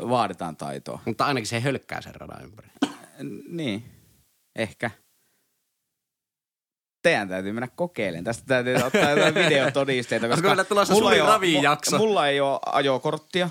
vaaditaan 0.10 0.58
taitoa. 0.58 1.00
Mutta 1.06 1.26
ainakin 1.26 1.48
se 1.48 1.60
hölkkää 1.60 2.02
sen 2.02 2.16
radan 2.16 2.44
ympäri. 2.44 2.70
Niin, 3.48 3.86
ehkä. 4.56 4.92
Teidän 7.02 7.30
täytyy 7.30 7.52
mennä 7.52 7.68
kokeilemaan. 7.76 8.24
Tästä 8.24 8.44
täytyy 8.46 8.76
ottaa 8.76 9.10
jotain 9.10 9.36
videotodisteita. 9.36 10.26
Onko 10.26 10.36
koska 10.36 10.48
meillä 10.48 10.64
tulossa 10.64 10.94
mulla 10.94 11.14
ei 11.14 11.22
mu- 11.22 11.98
Mulla 11.98 12.28
ei 12.28 12.42
ole 12.42 12.60
ajokorttia 12.66 13.50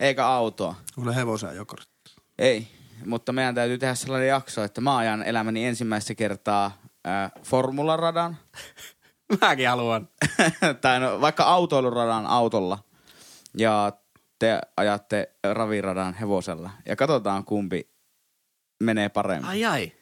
eikä 0.00 0.26
autoa. 0.26 0.74
Mulla 0.96 1.12
hevosen 1.12 1.50
ajokortti. 1.50 1.90
Ei, 2.38 2.66
mutta 3.06 3.32
meidän 3.32 3.54
täytyy 3.54 3.78
tehdä 3.78 3.94
sellainen 3.94 4.28
jakso, 4.28 4.64
että 4.64 4.80
mä 4.80 4.96
ajan 4.96 5.22
elämäni 5.22 5.66
ensimmäistä 5.66 6.14
kertaa 6.14 6.82
äh, 7.06 7.32
formularadan. 7.42 8.36
Mäkin 9.40 9.68
haluan. 9.68 10.08
tai 10.80 11.00
no, 11.00 11.20
vaikka 11.20 11.44
autoiluradan 11.44 12.26
autolla. 12.26 12.78
Ja 13.58 13.92
te 14.38 14.58
ajatte 14.76 15.34
raviradan 15.52 16.14
hevosella. 16.14 16.70
Ja 16.86 16.96
katsotaan 16.96 17.44
kumpi 17.44 17.90
menee 18.80 19.08
paremmin. 19.08 19.48
Ai 19.48 19.64
ai. 19.64 19.92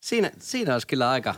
Siinä, 0.00 0.30
siinä 0.38 0.72
olisi 0.72 0.86
kyllä 0.86 1.10
aika, 1.10 1.34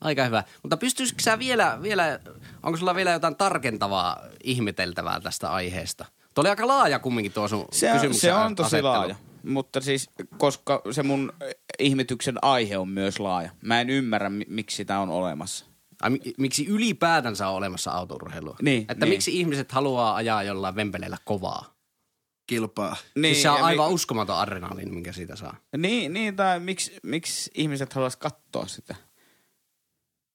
aika 0.00 0.24
hyvä. 0.24 0.44
Mutta 0.62 0.76
pystyisikö 0.76 1.22
sä 1.22 1.38
vielä, 1.38 1.78
vielä, 1.82 2.20
onko 2.62 2.76
sulla 2.78 2.94
vielä 2.94 3.10
jotain 3.10 3.36
tarkentavaa 3.36 4.20
ihmeteltävää 4.44 5.20
tästä 5.20 5.50
aiheesta? 5.52 6.04
Tuo 6.34 6.42
oli 6.42 6.48
aika 6.48 6.66
laaja 6.66 6.98
kumminkin 6.98 7.32
tuo 7.32 7.48
sun 7.48 7.64
Se 7.72 7.92
on, 7.92 8.14
se 8.14 8.32
on 8.34 8.54
tosi 8.54 8.66
asettelu. 8.66 8.86
laaja. 8.92 9.16
Mutta 9.46 9.80
siis, 9.80 10.10
koska 10.38 10.82
se 10.90 11.02
mun 11.02 11.32
ihmetyksen 11.78 12.38
aihe 12.42 12.78
on 12.78 12.88
myös 12.88 13.20
laaja. 13.20 13.50
Mä 13.62 13.80
en 13.80 13.90
ymmärrä, 13.90 14.30
mi- 14.30 14.46
miksi 14.48 14.76
sitä 14.76 14.98
on 14.98 15.08
olemassa. 15.10 15.64
Ai, 16.02 16.10
mi- 16.10 16.20
miksi 16.38 16.66
ylipäätänsä 16.66 17.48
on 17.48 17.54
olemassa 17.54 17.90
autourheilua? 17.90 18.56
Niin, 18.62 18.82
Että 18.88 19.06
niin. 19.06 19.14
miksi 19.14 19.38
ihmiset 19.40 19.72
haluaa 19.72 20.14
ajaa 20.16 20.42
jollain 20.42 20.74
vempeleillä 20.76 21.16
kovaa? 21.24 21.75
Kilpaa. 22.46 22.96
Niin, 23.14 23.34
siis 23.34 23.42
se 23.42 23.50
on 23.50 23.62
aivan 23.62 23.88
mi- 23.88 23.94
uskomaton 23.94 24.38
adrenaliini, 24.38 24.90
minkä 24.90 25.12
siitä 25.12 25.36
saa. 25.36 25.56
Niin, 25.76 26.12
niin 26.12 26.36
tai 26.36 26.60
miksi, 26.60 26.92
miksi 27.02 27.50
ihmiset 27.54 27.92
haluaisi 27.92 28.18
katsoa 28.18 28.66
sitä? 28.66 28.94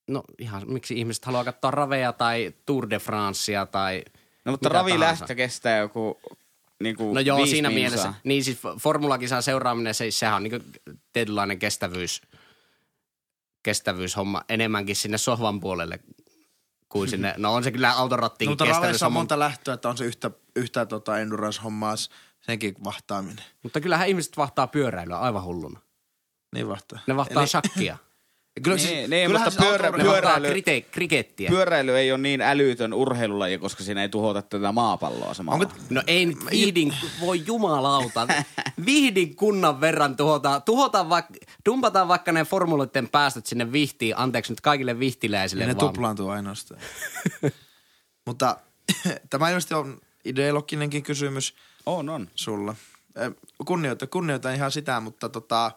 No 0.08 0.24
ihan, 0.40 0.64
miksi 0.72 1.00
ihmiset 1.00 1.26
haluaa 1.26 1.44
katsoa 1.44 1.72
Raveja 1.72 2.14
tai 2.14 2.54
Tour 2.66 2.90
de 2.90 3.00
Francea 3.00 3.66
tai 3.66 4.04
No 4.46 4.52
mutta 4.52 4.70
ravi 4.70 5.00
lähtö 5.00 5.36
kestää 5.36 5.78
joku 5.78 6.20
niinku 6.84 7.14
No 7.14 7.20
joo, 7.20 7.38
viisi 7.38 7.52
siinä 7.52 7.70
minsaa. 7.70 7.98
mielessä. 7.98 8.14
Niin 8.24 8.44
siis 8.44 8.60
formulakisan 8.80 9.44
seuraaminen, 9.44 9.94
se, 9.94 10.12
sehän 10.12 10.36
on 10.36 10.44
niin 10.44 10.64
tietynlainen 11.14 11.60
kestävyys, 11.60 12.22
kestävyyshomma 13.64 14.42
enemmänkin 14.50 14.96
sinne 14.96 15.18
sohvan 15.18 15.60
puolelle 15.60 16.00
kuin 16.92 17.10
sinne. 17.10 17.34
No 17.38 17.54
on 17.54 17.64
se 17.64 17.72
kyllä 17.72 17.92
autorattiin 17.92 18.48
No, 18.48 18.52
mutta 18.52 18.66
raveissa 18.66 19.06
on 19.06 19.14
monta 19.14 19.40
lähtöä, 19.40 19.74
että 19.74 19.90
on 19.90 19.98
se 19.98 20.06
yhtä, 20.06 20.32
yhtä 20.56 20.86
tota 20.86 21.20
endurance-hommaa, 21.20 21.96
senkin 22.42 22.76
vahtaaminen. 22.84 23.46
Mutta 23.64 23.82
kyllähän 23.82 24.08
ihmiset 24.08 24.38
vahtaa 24.38 24.68
pyöräilyä 24.68 25.18
aivan 25.18 25.44
hulluna. 25.44 25.80
Niin 26.54 26.68
vahtaa. 26.68 27.00
Ne 27.08 27.16
vahtaa 27.16 27.44
Eli- 27.44 27.50
shakkia. 27.50 27.98
Kyllä, 28.64 28.78
Niin, 28.78 28.88
siis, 28.88 29.10
niin, 29.10 29.28
kyllähän 29.28 29.48
mutta 29.54 29.62
siis 29.62 29.72
pyörä- 29.72 29.92
Pyöräily- 30.04 30.48
krite, 30.50 30.82
krikettiä. 30.82 31.50
Pyöräily 31.50 31.98
ei 31.98 32.12
ole 32.12 32.18
niin 32.22 32.42
älytön 32.42 32.94
urheilulaji, 32.94 33.58
koska 33.58 33.84
siinä 33.84 34.02
ei 34.02 34.10
tuhota 34.10 34.42
tätä 34.42 34.72
maapalloa 34.72 35.34
samalla. 35.34 35.64
Onko, 35.66 35.76
No 35.90 36.04
ei 36.08 36.26
nyt 36.26 36.38
vihdin, 36.52 36.94
voi 37.22 37.44
jumalauta. 37.46 38.28
Vihdin 38.86 39.36
kunnan 39.36 39.82
verran 39.82 40.16
tuhota, 40.16 40.60
tuhota 40.60 41.10
vaikka, 41.10 41.34
dumpataan 41.66 42.08
vaikka 42.08 42.32
ne 42.32 42.46
formuloiden 42.46 43.10
päästöt 43.10 43.46
sinne 43.46 43.72
vihtiin, 43.72 44.18
anteeksi 44.18 44.52
nyt 44.52 44.62
kaikille 44.62 45.00
vihtiläisille 45.00 45.66
ne 45.66 45.76
vaan. 45.76 45.94
tuplaantuu 45.94 46.30
ainoastaan. 46.30 46.82
Mutta 48.28 48.58
tämä 49.30 49.50
ilmeisesti 49.50 49.74
on 49.74 49.98
ideologinenkin 50.26 51.04
kysymys 51.04 51.56
On, 51.86 52.10
on. 52.10 52.28
sulla. 52.36 52.76
Kunnioita, 53.66 54.08
kunnioitan 54.08 54.56
ihan 54.56 54.72
sitä, 54.72 55.00
mutta 55.00 55.30
tota, 55.30 55.72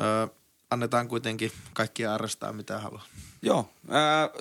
ö, 0.00 0.28
annetaan 0.70 1.08
kuitenkin 1.08 1.52
kaikkia 1.72 2.14
arrastaa 2.14 2.52
mitä 2.52 2.78
haluaa. 2.78 3.04
Joo. 3.42 3.70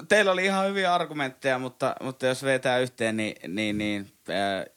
Teillä 0.07 0.31
oli 0.31 0.45
ihan 0.45 0.67
hyviä 0.67 0.93
argumentteja, 0.93 1.59
mutta, 1.59 1.95
mutta 2.01 2.25
jos 2.25 2.43
vetää 2.43 2.79
yhteen, 2.79 3.17
niin, 3.17 3.35
niin, 3.47 3.77
niin 3.77 4.11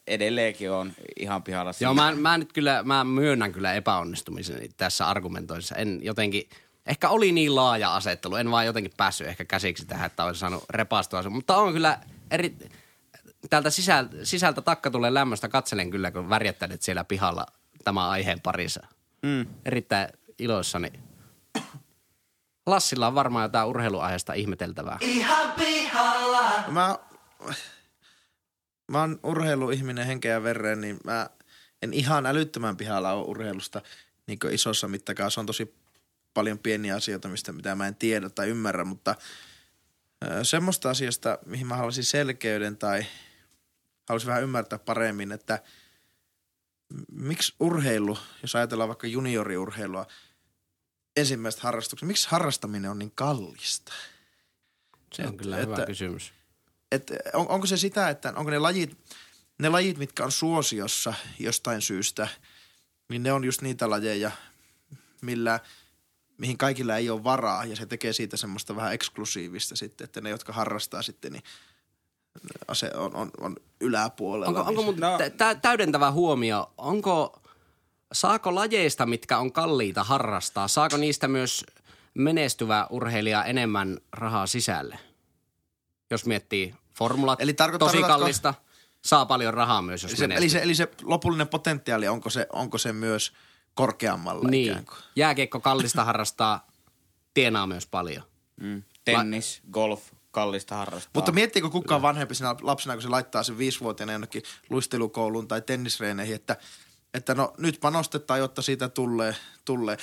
edelleenkin 0.07 0.71
on 0.71 0.93
ihan 1.19 1.43
pihalla. 1.43 1.69
Joo, 1.79 1.93
siinä. 1.93 1.93
mä, 1.93 2.15
mä 2.15 2.37
nyt 2.37 2.53
kyllä, 2.53 2.83
mä 2.83 3.03
myönnän 3.03 3.51
kyllä 3.51 3.73
epäonnistumiseni 3.73 4.69
tässä 4.77 5.07
argumentoinnissa. 5.07 5.75
En 5.75 5.99
jotenkin, 6.01 6.49
ehkä 6.85 7.09
oli 7.09 7.31
niin 7.31 7.55
laaja 7.55 7.95
asettelu, 7.95 8.35
en 8.35 8.51
vaan 8.51 8.65
jotenkin 8.65 8.93
päässyt 8.97 9.27
ehkä 9.27 9.45
käsiksi 9.45 9.85
tähän, 9.85 10.05
että 10.05 10.23
olisi 10.23 10.39
saanut 10.39 10.63
repastua 10.69 11.23
sen. 11.23 11.31
Mutta 11.31 11.57
on 11.57 11.73
kyllä 11.73 11.99
eri, 12.31 12.57
täältä 13.49 13.69
sisältä, 13.69 14.15
sisältä 14.23 14.61
takka 14.61 14.91
tulee 14.91 15.13
lämmöstä, 15.13 15.49
katselen 15.49 15.91
kyllä, 15.91 16.11
kun 16.11 16.29
värjättäneet 16.29 16.81
siellä 16.81 17.03
pihalla 17.03 17.45
tämän 17.83 18.03
aiheen 18.03 18.41
parissa. 18.41 18.87
Mm. 19.21 19.45
Erittäin 19.65 20.09
iloissani. 20.39 21.08
Lassilla 22.65 23.07
on 23.07 23.15
varmaan 23.15 23.43
jotain 23.43 23.67
urheiluaiheesta 23.67 24.33
ihmeteltävää. 24.33 24.97
Ihan 25.01 25.51
pihalla. 25.51 26.63
Mä, 26.67 26.97
mä 28.91 28.99
oon 28.99 29.19
urheiluihminen 29.23 30.05
henkeä 30.05 30.33
ja 30.33 30.43
vereen, 30.43 30.81
niin 30.81 30.99
mä 31.03 31.29
en 31.81 31.93
ihan 31.93 32.25
älyttömän 32.25 32.77
pihalla 32.77 33.11
ole 33.11 33.25
urheilusta 33.25 33.81
niin 34.27 34.39
isossa 34.51 34.87
mittakaavassa. 34.87 35.41
On 35.41 35.47
tosi 35.47 35.75
paljon 36.33 36.59
pieniä 36.59 36.95
asioita, 36.95 37.27
mistä 37.27 37.51
mitä 37.51 37.75
mä 37.75 37.87
en 37.87 37.95
tiedä 37.95 38.29
tai 38.29 38.49
ymmärrä, 38.49 38.85
mutta 38.85 39.15
semmoista 40.43 40.89
asiasta, 40.89 41.37
mihin 41.45 41.67
mä 41.67 41.75
haluaisin 41.75 42.03
selkeyden 42.03 42.77
tai 42.77 43.05
haluaisin 44.09 44.27
vähän 44.27 44.43
ymmärtää 44.43 44.79
paremmin, 44.79 45.31
että 45.31 45.59
miksi 47.11 47.55
urheilu, 47.59 48.17
jos 48.41 48.55
ajatellaan 48.55 48.87
vaikka 48.87 49.07
junioriurheilua, 49.07 50.07
ensimmäistä 51.19 51.61
harrastuksesta, 51.63 52.05
miksi 52.07 52.27
harrastaminen 52.29 52.91
on 52.91 52.99
niin 52.99 53.11
kallista? 53.15 53.93
Se 55.13 55.21
on 55.23 55.29
Et- 55.29 55.35
kyllä 55.37 55.55
hyvä 55.55 55.73
että- 55.73 55.85
kysymys. 55.85 56.33
Et 56.91 57.11
on, 57.33 57.47
onko 57.49 57.67
se 57.67 57.77
sitä, 57.77 58.09
että 58.09 58.33
onko 58.35 58.51
ne 58.51 58.59
lajit, 58.59 58.97
ne 59.59 59.69
lajit, 59.69 59.97
mitkä 59.97 60.23
on 60.25 60.31
suosiossa 60.31 61.13
jostain 61.39 61.81
syystä, 61.81 62.27
niin 63.09 63.23
ne 63.23 63.33
on 63.33 63.43
just 63.43 63.61
niitä 63.61 63.89
lajeja, 63.89 64.31
millä, 65.21 65.59
mihin 66.37 66.57
kaikilla 66.57 66.95
ei 66.97 67.09
ole 67.09 67.23
varaa 67.23 67.65
ja 67.65 67.75
se 67.75 67.85
tekee 67.85 68.13
siitä 68.13 68.37
semmoista 68.37 68.75
vähän 68.75 68.93
eksklusiivista 68.93 69.75
sitten, 69.75 70.05
että 70.05 70.21
ne, 70.21 70.29
jotka 70.29 70.53
harrastaa 70.53 71.01
sitten, 71.01 71.31
niin 71.33 71.43
se 72.73 72.91
on, 72.95 73.15
on, 73.15 73.31
on 73.39 73.55
yläpuolella. 73.81 74.59
Onko, 74.59 74.69
onko 74.69 74.81
mun 74.83 74.95
No. 74.99 75.17
tä- 75.17 75.29
tä- 75.29 75.55
täydentävä 75.55 76.11
huomio, 76.11 76.73
onko, 76.77 77.41
saako 78.13 78.55
lajeista, 78.55 79.05
mitkä 79.05 79.37
on 79.37 79.51
kalliita 79.53 80.03
harrastaa, 80.03 80.67
saako 80.67 80.97
niistä 80.97 81.27
myös 81.27 81.65
menestyvä 82.13 82.87
urheilija 82.89 83.43
enemmän 83.45 83.97
rahaa 84.11 84.47
sisälle? 84.47 84.99
Jos 86.11 86.25
miettii 86.25 86.75
formulat, 86.97 87.41
Eli 87.41 87.53
tarkoittaa- 87.53 87.87
tosi 87.91 88.01
kallista, 88.03 88.53
saa 89.05 89.25
paljon 89.25 89.53
rahaa 89.53 89.81
myös, 89.81 90.03
jos 90.03 90.11
Eli 90.11 90.17
se, 90.17 90.27
menestyy. 90.27 90.43
eli, 90.43 90.49
se, 90.49 90.61
eli 90.63 90.75
se 90.75 90.87
lopullinen 91.03 91.47
potentiaali, 91.47 92.07
onko 92.07 92.29
se, 92.29 92.47
onko 92.53 92.77
se 92.77 92.93
myös 92.93 93.33
korkeammalla 93.73 94.49
Niin. 94.49 94.71
ikään 94.71 94.85
kuin. 94.85 94.97
Jääkiekko 95.15 95.59
kallista 95.59 96.03
harrastaa, 96.03 96.67
tienaa 97.33 97.67
myös 97.67 97.87
paljon. 97.87 98.23
Mm. 98.61 98.83
Tennis, 99.05 99.61
golf, 99.71 100.03
kallista 100.31 100.75
harrastaa. 100.75 101.11
Mutta 101.13 101.31
miettiikö 101.31 101.69
kukaan 101.69 102.01
vanhempi 102.01 102.35
sinä 102.35 102.55
lapsena, 102.61 102.95
kun 102.95 103.01
se 103.01 103.09
laittaa 103.09 103.43
sen 103.43 103.57
viisivuotiaana 103.57 104.11
jonnekin 104.11 104.43
luistelukouluun 104.69 105.47
tai 105.47 105.61
tennisreeneihin, 105.61 106.35
että, 106.35 106.57
että 107.13 107.35
no 107.35 107.53
nyt 107.57 107.79
panostetaan, 107.81 108.39
jotta 108.39 108.61
siitä 108.61 108.89
tulee. 108.89 109.35
tulee. 109.65 109.97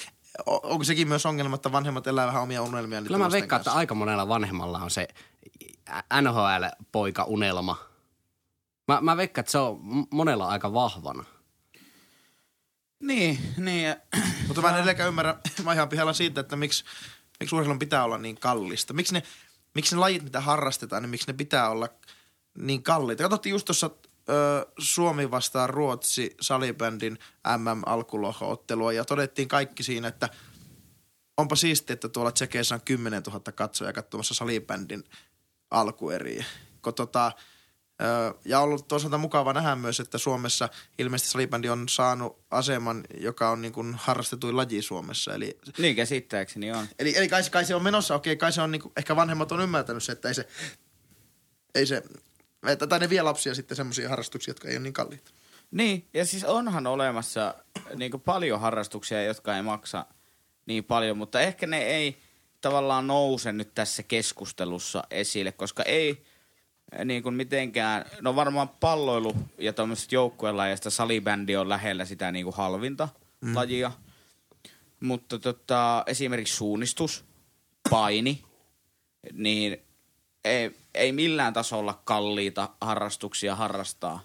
Onko 0.47 0.85
sekin 0.85 1.09
myös 1.09 1.27
ongelma, 1.27 1.57
että 1.57 1.73
vanhemmat 1.73 2.07
elää 2.07 2.27
vähän 2.27 2.43
omia 2.43 2.63
unelmia? 2.63 3.03
Kyllä 3.03 3.19
mä 3.19 3.31
veikkaan, 3.31 3.61
että 3.61 3.73
aika 3.73 3.95
monella 3.95 4.29
vanhemmalla 4.29 4.79
on 4.79 4.91
se 4.91 5.09
NHL-poika-unelma. 6.23 7.77
Mä, 8.89 9.01
mä 9.01 9.17
veikkaan, 9.17 9.43
että 9.43 9.53
se 9.53 9.59
on 9.59 9.81
monella 10.11 10.49
aika 10.49 10.73
vahvana. 10.73 11.25
Niin, 13.01 13.39
niin. 13.57 13.97
Mutta 14.47 14.63
mä 14.63 14.69
en 14.69 14.75
edelleenkään 14.75 15.09
ymmärrä, 15.09 15.39
mä 15.65 15.73
ihan 15.73 15.89
pihalla 15.89 16.13
siitä, 16.13 16.41
että 16.41 16.57
miksi, 16.57 16.85
miksi 17.41 17.55
urheilun 17.55 17.79
pitää 17.79 18.05
olla 18.05 18.19
niin 18.19 18.41
kallista. 18.41 18.95
Miksi 18.95 19.15
ne, 19.15 19.23
miksi 19.75 19.95
ne 19.95 19.99
lajit, 19.99 20.23
mitä 20.23 20.41
harrastetaan, 20.41 21.03
niin 21.03 21.11
miksi 21.11 21.27
ne 21.27 21.33
pitää 21.33 21.71
olla 21.71 21.89
niin 22.59 22.83
kalliita. 22.83 23.23
Katsottiin 23.23 23.51
just 23.51 23.65
tuossa 23.65 23.91
ö, 24.29 24.67
Suomi 24.79 25.31
vastaan 25.31 25.71
Ruotsi 25.71 26.35
salibändin 26.41 27.19
MM-alkuloho-ottelua 27.57 28.93
ja 28.93 29.05
todettiin 29.05 29.49
kaikki 29.49 29.83
siinä, 29.83 30.09
että 30.09 30.29
onpa 31.37 31.57
siistiä, 31.57 31.95
että 31.95 32.09
tuolla 32.09 32.33
Tsekeissä 32.33 32.75
on 32.75 32.81
10 32.85 33.23
000 33.23 33.41
katsojaa 33.53 33.93
katsomassa 33.93 34.35
salibändin 34.35 35.05
alkueriä. 35.71 36.45
Kun 36.83 36.95
tota, 36.95 37.33
ja 38.45 38.59
on 38.59 38.65
ollut 38.65 38.89
toisaalta 38.89 39.19
mukava 39.19 39.53
nähdä 39.53 39.77
myös, 39.77 40.01
että 40.01 40.19
Suomessa 40.19 40.69
ilmeisesti 40.99 41.33
salibändi 41.33 41.69
on 41.69 41.89
saanut 41.89 42.39
aseman, 42.51 43.05
joka 43.21 43.51
on 43.51 43.63
niin 43.63 43.73
kuin 43.73 43.95
harrastetuin 43.95 44.57
laji 44.57 44.83
Suomessa. 44.83 45.35
Eli, 45.35 45.59
niin 45.79 45.97
käsittääkseni 45.97 46.73
on. 46.73 46.87
eli, 46.99 47.17
eli 47.17 47.29
kai, 47.29 47.43
se- 47.43 47.51
kai 47.51 47.65
se 47.65 47.75
on 47.75 47.83
menossa, 47.83 48.15
okei, 48.15 48.37
kai 48.37 48.53
se 48.53 48.63
on 48.63 48.73
niin 48.73 48.83
kuin, 48.83 48.93
ehkä 48.97 49.17
vanhemmat 49.17 49.53
on 49.53 49.61
ymmärtänyt 49.61 50.03
se, 50.03 50.13
että 50.13 50.29
ei 50.29 50.35
se, 50.35 50.49
ei 51.75 51.87
se 51.87 52.03
että, 52.67 52.87
tai 52.87 52.99
ne 52.99 53.11
vie 53.11 53.23
lapsia 53.23 53.55
sitten 53.55 53.77
semmoisia 53.77 54.09
harrastuksia, 54.09 54.51
jotka 54.51 54.69
ei 54.69 54.77
ole 54.77 54.83
niin 54.83 54.93
kalliita. 54.93 55.31
Niin, 55.71 56.09
ja 56.15 56.25
siis 56.27 56.45
onhan 56.45 56.87
olemassa 56.87 57.55
niin 57.95 58.21
paljon 58.21 58.61
harrastuksia, 58.61 59.25
jotka 59.25 59.57
ei 59.57 59.63
maksa 59.63 60.07
niin 60.67 60.85
paljon, 60.85 61.19
mutta 61.19 61.41
ehkä 61.41 61.67
ne 61.67 61.83
ei 61.83 62.19
tavallaan 62.61 63.07
nouse 63.07 63.53
nyt 63.53 63.75
tässä 63.75 64.03
keskustelussa 64.03 65.05
esille, 65.11 65.53
koska 65.53 65.83
ei 65.83 66.25
niin 67.05 67.23
kuin 67.23 67.35
mitenkään, 67.35 68.05
no 68.21 68.37
varmaan 68.37 68.69
palloilu 68.69 69.35
ja 69.59 69.73
tuommoiset 69.73 70.13
joukkuelajista 70.13 70.91
salibändi 70.91 71.57
on 71.57 71.69
lähellä 71.69 72.05
sitä 72.05 72.33
niin 72.33 72.45
kuin 72.45 72.57
halvinta 72.57 73.09
mm. 73.41 73.57
lajia, 73.57 73.93
mutta 75.01 75.39
tota, 75.39 76.05
esimerkiksi 76.07 76.57
suunnistus, 76.57 77.25
paini, 77.91 78.45
niin 79.33 79.86
ei, 80.47 80.77
ei 80.95 81.13
millään 81.13 81.53
tasolla 81.53 82.01
kalliita 82.05 82.69
harrastuksia 82.81 83.57
harrastaa, 83.57 84.21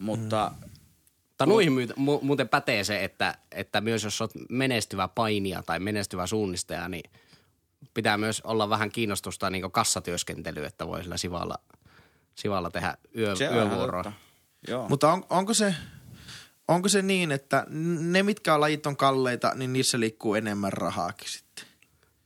mutta 0.00 0.52
mm. 0.60 0.70
Mutta 1.36 1.46
nuihin 1.46 1.72
myy- 1.72 1.86
mu- 1.86 2.22
muuten 2.22 2.48
pätee 2.48 2.84
se, 2.84 3.04
että, 3.04 3.38
että 3.52 3.80
myös 3.80 4.04
jos 4.04 4.20
olet 4.20 4.32
menestyvä 4.48 5.08
painija 5.08 5.62
tai 5.62 5.80
menestyvä 5.80 6.26
suunnistaja, 6.26 6.88
niin 6.88 7.10
pitää 7.94 8.18
myös 8.18 8.40
olla 8.40 8.68
vähän 8.68 8.90
kiinnostusta 8.90 9.50
niin 9.50 9.70
kassatyöskentelyä, 9.70 10.66
että 10.66 10.86
voi 10.86 11.02
sillä 11.02 11.16
sivalla, 11.16 11.58
sivalla 12.34 12.70
tehdä 12.70 12.96
yö, 13.16 13.36
se 13.36 13.44
yövuoroa. 13.44 14.12
Joo. 14.68 14.88
Mutta 14.88 15.12
on, 15.12 15.24
onko, 15.30 15.54
se, 15.54 15.74
onko 16.68 16.88
se 16.88 17.02
niin, 17.02 17.32
että 17.32 17.66
ne, 18.00 18.22
mitkä 18.22 18.54
on 18.54 18.60
lajit 18.60 18.86
on 18.86 18.96
kalleita, 18.96 19.52
niin 19.54 19.72
niissä 19.72 20.00
liikkuu 20.00 20.34
enemmän 20.34 20.72
rahaakin 20.72 21.28
sitten? 21.28 21.64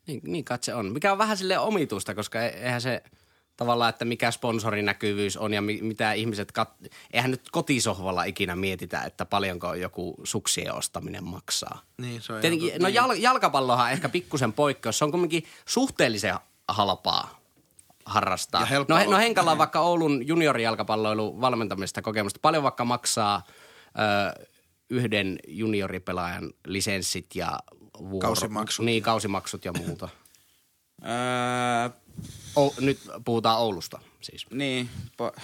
Niin, 0.06 0.20
niin 0.24 0.44
kai 0.44 0.58
se 0.60 0.74
on. 0.74 0.92
Mikä 0.92 1.12
on 1.12 1.18
vähän 1.18 1.36
sille 1.36 1.58
omituista, 1.58 2.14
koska 2.14 2.42
e- 2.42 2.46
eihän 2.48 2.80
se 2.80 3.02
tavallaan, 3.60 3.90
että 3.90 4.04
mikä 4.04 4.30
sponsorinäkyvyys 4.30 5.36
on 5.36 5.52
ja 5.54 5.62
mi- 5.62 5.82
mitä 5.82 6.12
ihmiset, 6.12 6.52
kat- 6.60 6.88
eihän 7.12 7.30
nyt 7.30 7.50
kotisohvalla 7.50 8.24
ikinä 8.24 8.56
mietitä, 8.56 9.02
että 9.02 9.24
paljonko 9.24 9.74
joku 9.74 10.14
suksien 10.24 10.74
ostaminen 10.74 11.24
maksaa. 11.24 11.82
Niin, 11.98 12.22
se 12.22 12.32
on 12.32 12.40
Tietenkin, 12.40 12.68
ihan 12.68 12.80
no 12.82 12.88
jal- 12.88 13.18
jalkapallohan 13.18 13.92
ehkä 13.92 14.08
pikkusen 14.08 14.52
poikkeus. 14.52 14.98
Se 14.98 15.04
on 15.04 15.10
kuitenkin 15.10 15.44
suhteellisen 15.66 16.34
halpaa 16.68 17.40
harrastaa. 18.04 18.60
No, 18.88 18.96
he- 18.96 19.06
no. 19.06 19.18
Henkalla 19.18 19.52
on 19.52 19.58
vaikka 19.58 19.80
Oulun 19.80 20.26
juniorijalkapalloilu 20.26 21.40
valmentamista 21.40 22.02
kokemusta. 22.02 22.38
Paljon 22.42 22.62
vaikka 22.62 22.84
maksaa 22.84 23.46
ö, 24.38 24.44
yhden 24.90 25.38
junioripelaajan 25.48 26.52
lisenssit 26.66 27.26
ja 27.34 27.58
vuoro. 27.98 28.26
Kausimaksut. 28.28 28.84
Niin, 28.84 29.02
kausimaksut 29.02 29.64
ja 29.64 29.72
muuta. 29.72 30.08
Öö, 31.04 31.90
O, 32.56 32.74
nyt 32.80 32.98
puhutaan 33.24 33.58
Oulusta 33.58 34.00
siis. 34.20 34.46
niin, 34.50 34.88
po- 35.22 35.40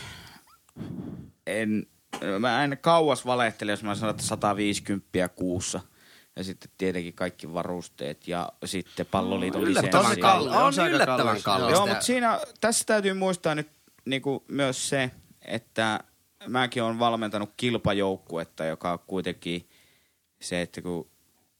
en, 1.47 1.87
mä 2.39 2.65
en 2.65 2.79
kauas 2.81 3.27
valehtele, 3.27 3.71
jos 3.73 3.83
mä 3.83 3.95
sanon, 3.95 4.11
että 4.11 4.23
150 4.23 5.29
kuussa. 5.29 5.81
Ja 6.37 6.45
sitten 6.45 6.71
tietenkin 6.79 7.15
kaikki 7.15 7.53
varusteet 7.53 8.29
ja 8.29 8.53
sitten 8.65 9.07
palloliiton 9.07 9.63
Yllättävän 9.63 10.01
lisenssi. 10.05 10.21
kalli- 10.21 10.49
kallista. 10.51 10.81
on 10.81 10.85
On 10.87 10.91
yllättävän 10.91 11.27
kallis, 11.27 11.43
kallista. 11.43 11.73
Joo, 11.73 11.87
mutta 11.87 12.03
siinä, 12.05 12.41
tässä 12.61 12.85
täytyy 12.87 13.13
muistaa 13.13 13.55
nyt 13.55 13.69
niinku 14.05 14.45
myös 14.49 14.89
se, 14.89 15.11
että 15.45 16.01
mäkin 16.49 16.83
olen 16.83 16.99
valmentanut 16.99 17.51
kilpajoukkuetta, 17.57 18.65
joka 18.65 18.93
on 18.93 18.99
kuitenkin 19.07 19.69
se, 20.41 20.61
että 20.61 20.83
kun 20.83 21.11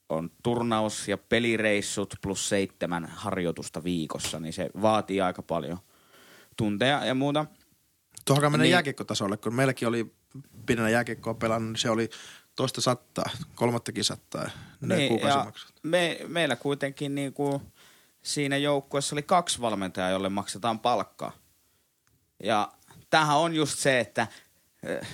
on 0.09 0.31
turnaus 0.43 1.07
ja 1.07 1.17
pelireissut 1.17 2.15
plus 2.21 2.49
seitsemän 2.49 3.05
harjoitusta 3.05 3.83
viikossa, 3.83 4.39
niin 4.39 4.53
se 4.53 4.69
vaatii 4.81 5.21
aika 5.21 5.41
paljon 5.41 5.77
tunteja 6.57 7.05
ja 7.05 7.15
muuta. 7.15 7.45
Tuohon 8.25 8.43
menee 8.43 8.57
Niin. 8.57 8.61
niin. 8.61 8.71
jääkiekkotasolle, 8.71 9.37
kun 9.37 9.53
meilläkin 9.55 9.87
oli 9.87 10.13
pienenä 10.65 10.89
jääkiekkoa 10.89 11.33
pelannut, 11.33 11.71
niin 11.71 11.81
se 11.81 11.89
oli 11.89 12.09
toista 12.55 12.81
sattaa, 12.81 13.25
kolmattakin 13.55 14.03
sattaa, 14.03 14.49
ne 14.81 14.95
niin, 14.95 15.03
ja 15.03 15.09
kuukausimaksut. 15.09 15.73
me, 15.83 16.19
meillä 16.27 16.55
kuitenkin 16.55 17.15
niinku 17.15 17.61
siinä 18.21 18.57
joukkueessa 18.57 19.15
oli 19.15 19.23
kaksi 19.23 19.61
valmentajaa, 19.61 20.09
jolle 20.09 20.29
maksetaan 20.29 20.79
palkkaa. 20.79 21.31
Ja 22.43 22.71
tämähän 23.09 23.37
on 23.37 23.55
just 23.55 23.79
se, 23.79 23.99
että 23.99 24.27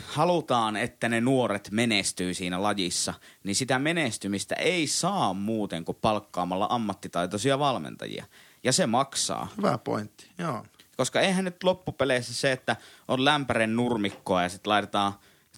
halutaan, 0.08 0.76
että 0.76 1.10
ne 1.10 1.22
nuoret 1.22 1.70
menestyy 1.72 2.34
siinä 2.34 2.64
lajissa, 2.64 3.14
niin 3.44 3.56
sitä 3.56 3.80
menestymistä 3.80 4.56
ei 4.56 4.88
saa 4.88 5.34
muuten 5.34 5.86
kuin 5.86 5.98
palkkaamalla 6.02 6.68
ammattitaitoisia 6.70 7.60
valmentajia. 7.60 8.26
Ja 8.64 8.72
se 8.72 8.86
maksaa. 8.86 9.48
Hyvä 9.58 9.78
pointti, 9.78 10.30
joo. 10.38 10.66
Koska 10.98 11.22
eihän 11.22 11.46
nyt 11.46 11.64
loppupeleissä 11.64 12.34
se, 12.34 12.52
että 12.52 12.76
on 13.08 13.26
lämpären 13.26 13.76
nurmikkoa 13.76 14.44
ja 14.44 14.50
sitten 14.50 14.70
laitetaan 14.70 15.14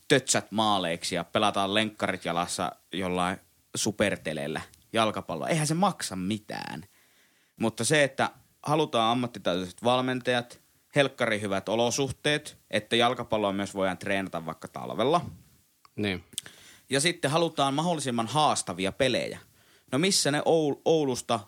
tötsät 0.08 0.52
maaleiksi 0.52 1.16
ja 1.16 1.24
pelataan 1.24 1.74
lenkkarit 1.74 2.26
jalassa 2.26 2.72
jollain 2.92 3.38
supertelellä 3.76 4.62
jalkapalloa. 4.94 5.48
Eihän 5.48 5.68
se 5.68 5.74
maksa 5.74 6.16
mitään. 6.16 6.84
Mutta 7.58 7.84
se, 7.84 8.04
että 8.04 8.30
halutaan 8.64 9.12
ammattitaitoiset 9.12 9.84
valmentajat, 9.84 10.62
helkkari 10.96 11.42
hyvät 11.42 11.70
olosuhteet, 11.70 12.58
että 12.72 12.96
jalkapalloa 12.96 13.54
myös 13.54 13.74
voidaan 13.74 13.98
treenata 13.98 14.46
vaikka 14.46 14.68
talvella. 14.68 15.22
Niin. 15.96 16.24
Ja 16.90 17.00
sitten 17.00 17.32
halutaan 17.32 17.74
mahdollisimman 17.74 18.28
haastavia 18.28 18.92
pelejä. 18.92 19.40
No 19.92 20.00
missä 20.00 20.32
ne 20.32 20.40
Oul- 20.40 20.82
Oulusta 20.86 21.40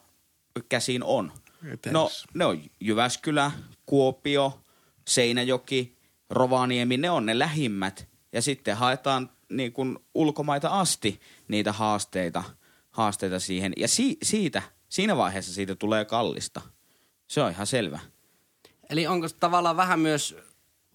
käsiin 0.69 1.03
on? 1.03 1.31
Etelässä. 1.73 1.89
No 1.93 2.10
ne 2.33 2.45
on 2.45 2.62
Jyväskylä, 2.79 3.51
Kuopio, 3.86 4.60
Seinäjoki, 5.07 5.97
Rovaniemi, 6.29 6.97
ne 6.97 7.10
on 7.10 7.25
ne 7.25 7.39
lähimmät. 7.39 8.07
Ja 8.33 8.41
sitten 8.41 8.77
haetaan 8.77 9.29
niin 9.49 9.73
kuin 9.73 9.99
ulkomaita 10.15 10.69
asti 10.69 11.19
niitä 11.47 11.71
haasteita, 11.71 12.43
haasteita 12.91 13.39
siihen. 13.39 13.73
Ja 13.77 13.88
si- 13.88 14.17
siitä, 14.23 14.62
siinä 14.89 15.17
vaiheessa 15.17 15.53
siitä 15.53 15.75
tulee 15.75 16.05
kallista. 16.05 16.62
Se 17.27 17.41
on 17.41 17.51
ihan 17.51 17.67
selvä. 17.67 17.99
Eli 18.89 19.08
onko 19.08 19.28
tavallaan 19.39 19.78
vähän 19.78 20.00
myös 20.00 20.36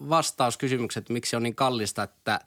vastauskysymykset, 0.09 1.09
miksi 1.09 1.35
on 1.35 1.43
niin 1.43 1.55
kallista, 1.55 2.03
että 2.03 2.39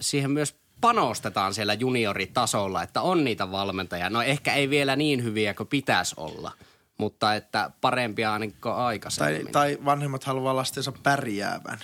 siihen 0.00 0.30
myös 0.30 0.54
panostetaan 0.80 1.54
siellä 1.54 1.74
junioritasolla, 1.74 2.82
että 2.82 3.02
on 3.02 3.24
niitä 3.24 3.50
valmentajia. 3.50 4.10
No 4.10 4.22
ehkä 4.22 4.54
ei 4.54 4.70
vielä 4.70 4.96
niin 4.96 5.24
hyviä 5.24 5.54
kuin 5.54 5.66
pitäisi 5.66 6.14
olla, 6.16 6.52
mutta 6.98 7.34
että 7.34 7.70
parempia 7.80 8.32
ainakin 8.32 8.56
kuin 8.62 8.74
Tai, 8.74 8.84
aikaisemmin. 8.84 9.52
tai 9.52 9.78
vanhemmat 9.84 10.24
haluaa 10.24 10.56
lastensa 10.56 10.92
pärjäävän. 11.02 11.78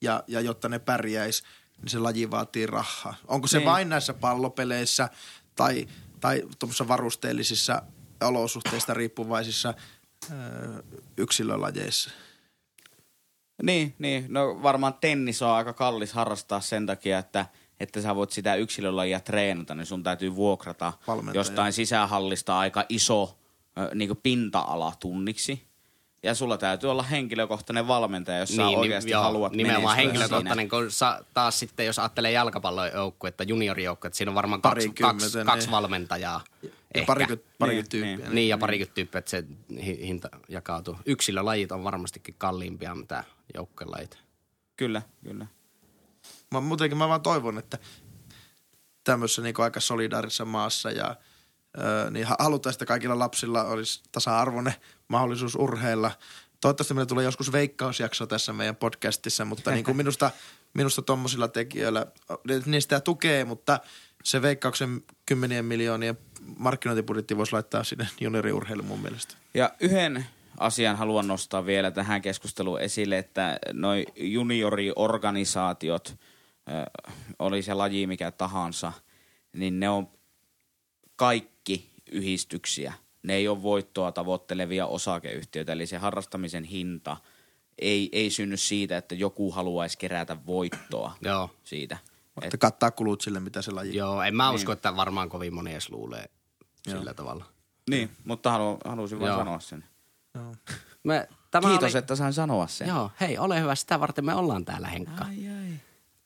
Ja, 0.00 0.24
ja 0.26 0.40
jotta 0.40 0.68
ne 0.68 0.78
pärjäis, 0.78 1.42
niin 1.82 1.88
se 1.90 1.98
laji 1.98 2.30
vaatii 2.30 2.66
rahaa. 2.66 3.14
Onko 3.28 3.46
se 3.46 3.58
Niin. 3.58 3.66
vain 3.70 3.88
näissä 3.88 4.14
pallopeleissä 4.14 5.08
tai, 5.56 5.88
tai 6.20 6.42
tuommoisissa 6.58 6.88
varusteellisissa 6.88 7.82
olosuhteista 8.20 8.94
riippuvaisissa 8.94 9.74
yksilölajeissa? 11.16 12.10
Niin, 13.62 13.94
niin. 13.98 14.26
No 14.28 14.62
varmaan 14.62 14.94
tennis 14.94 15.42
on 15.42 15.50
aika 15.50 15.72
kallis 15.72 16.12
harrastaa 16.12 16.60
sen 16.60 16.86
takia, 16.86 17.18
että 17.18 17.46
että 17.80 18.00
sä 18.00 18.14
voit 18.14 18.30
sitä 18.30 18.54
yksilölajia 18.54 19.20
treenata, 19.20 19.74
niin 19.74 19.86
sun 19.86 20.02
täytyy 20.02 20.34
vuokrata 20.34 20.92
Valmentaja. 21.06 21.40
jostain 21.40 21.72
sisähallista 21.72 22.58
aika 22.58 22.84
iso 22.88 23.38
niin 23.94 24.16
pinta-ala 24.22 24.92
tunniksi. 25.00 25.62
Ja 26.22 26.34
sulla 26.34 26.58
täytyy 26.58 26.90
olla 26.90 27.02
henkilökohtainen 27.02 27.88
valmentaja, 27.88 28.38
jos 28.38 28.56
sä 28.56 28.66
oikeasti 28.66 29.10
joo, 29.10 29.22
haluat 29.22 29.52
Nimenomaan 29.52 29.96
henkilökohtainen, 29.96 30.68
kun 30.68 30.90
sa, 30.90 31.24
taas 31.34 31.58
sitten 31.58 31.86
jos 31.86 31.98
ajattelee 31.98 32.32
jalkapallojoukkuetta, 32.32 33.44
juniorijoukkuetta, 33.44 34.16
siinä 34.16 34.30
on 34.30 34.34
varmaan 34.34 34.62
kaksi, 34.62 34.88
kaksi, 34.88 35.36
niin. 35.36 35.46
kaksi 35.46 35.70
valmentajaa. 35.70 36.40
Ehkä. 36.94 37.06
parikymmentä, 37.06 37.50
parikymmentä 37.58 37.96
Niin, 37.96 38.02
tyyppiä. 38.06 38.26
niin. 38.26 38.34
Niin, 38.34 38.48
ja 38.48 38.58
parikymmentä 38.58 38.94
tyyppiä, 38.94 39.18
että 39.18 39.30
se 39.30 39.44
hi- 39.84 40.06
hinta 40.06 40.28
jakautuu. 40.48 40.96
Yksilölajit 41.06 41.72
on 41.72 41.84
varmastikin 41.84 42.34
kalliimpia 42.38 42.94
mitä 42.94 43.24
joukkuelajit. 43.54 44.18
Kyllä, 44.76 45.02
kyllä. 45.24 45.46
Mä, 46.50 46.60
muutenkin 46.60 46.98
mä 46.98 47.08
vaan 47.08 47.22
toivon, 47.22 47.58
että 47.58 47.78
tämmöisessä 49.04 49.42
niin 49.42 49.54
aika 49.58 49.80
solidaarisessa 49.80 50.44
maassa 50.44 50.90
ja 50.90 51.16
ö, 51.78 52.10
niin 52.10 52.26
ha- 52.26 52.36
halutaan, 52.38 52.72
että 52.72 52.86
kaikilla 52.86 53.18
lapsilla 53.18 53.64
olisi 53.64 54.02
tasa-arvoinen 54.12 54.74
mahdollisuus 55.08 55.54
urheilla. 55.54 56.10
Toivottavasti 56.60 56.94
meille 56.94 57.06
tulee 57.06 57.24
joskus 57.24 57.52
veikkausjakso 57.52 58.26
tässä 58.26 58.52
meidän 58.52 58.76
podcastissa, 58.76 59.44
mutta 59.44 59.70
niin 59.70 59.84
kuin 59.84 59.96
minusta, 60.02 60.30
minusta 60.74 61.02
tommosilla 61.02 61.48
tekijöillä, 61.48 62.06
niin 62.66 62.82
sitä 62.82 63.00
tukee, 63.00 63.44
mutta 63.44 63.80
se 64.24 64.42
veikkauksen 64.42 65.02
kymmenien 65.26 65.64
miljoonien 65.64 66.18
markkinointibudjetti 66.58 67.36
voisi 67.36 67.52
laittaa 67.52 67.84
sinne 67.84 68.08
junioriurheiluun 68.20 68.88
mun 68.88 69.00
mielestä. 69.00 69.34
Ja 69.54 69.70
yhden 69.80 70.26
asian 70.58 70.96
haluan 70.96 71.26
nostaa 71.26 71.66
vielä 71.66 71.90
tähän 71.90 72.22
keskusteluun 72.22 72.80
esille, 72.80 73.18
että 73.18 73.58
noi 73.72 74.06
junioriorganisaatiot, 74.16 76.16
ö, 76.68 76.72
oli 77.38 77.62
se 77.62 77.74
laji 77.74 78.06
mikä 78.06 78.30
tahansa, 78.30 78.92
niin 79.52 79.80
ne 79.80 79.88
on 79.88 80.08
kaikki 81.16 81.90
yhdistyksiä. 82.12 82.92
Ne 83.22 83.34
ei 83.34 83.48
ole 83.48 83.62
voittoa 83.62 84.12
tavoittelevia 84.12 84.86
osakeyhtiöitä, 84.86 85.72
eli 85.72 85.86
se 85.86 85.98
harrastamisen 85.98 86.64
hinta 86.64 87.16
ei, 87.78 88.08
ei 88.12 88.30
synny 88.30 88.56
siitä, 88.56 88.96
että 88.96 89.14
joku 89.14 89.50
haluaisi 89.50 89.98
kerätä 89.98 90.36
voittoa 90.46 91.16
Joo. 91.20 91.50
siitä. 91.64 91.98
Että 92.42 92.58
kattaa 92.58 92.90
kulut 92.90 93.20
sille, 93.20 93.40
mitä 93.40 93.62
se 93.62 93.70
laji 93.70 93.96
Joo, 93.96 94.22
en 94.22 94.36
mä 94.36 94.46
Niin. 94.48 94.54
usko, 94.54 94.72
että 94.72 94.96
varmaan 94.96 95.28
kovin 95.28 95.54
moni 95.54 95.72
edes 95.72 95.90
luulee 95.90 96.30
sillä 96.88 97.14
tavalla. 97.14 97.44
Niin, 97.90 98.10
mutta 98.24 98.50
halu, 98.50 98.78
halusin 98.84 99.20
vain 99.20 99.28
Joo. 99.28 99.38
sanoa 99.38 99.60
sen. 99.60 99.84
Me, 101.04 101.28
tämä 101.50 101.68
Kiitos, 101.68 101.92
oli, 101.94 101.98
että 101.98 102.16
sain 102.16 102.32
sanoa 102.32 102.66
sen. 102.66 102.88
Joo, 102.88 103.10
hei, 103.20 103.38
ole 103.38 103.60
hyvä, 103.60 103.74
sitä 103.74 104.00
varten 104.00 104.24
me 104.24 104.34
ollaan 104.34 104.64
täällä, 104.64 104.88
Henkka. 104.88 105.24
Ai, 105.24 105.48
ai. 105.48 105.72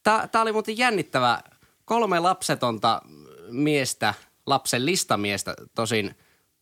Tämä, 0.03 0.29
tämä 0.29 0.43
oli 0.43 0.53
muuten 0.53 0.79
jännittävä. 0.79 1.43
Kolme 1.85 2.21
lapsetonta 2.21 3.03
miestä, 3.51 4.15
lapsen 4.47 4.87
listamiestä 4.87 5.55
tosin 5.75 6.15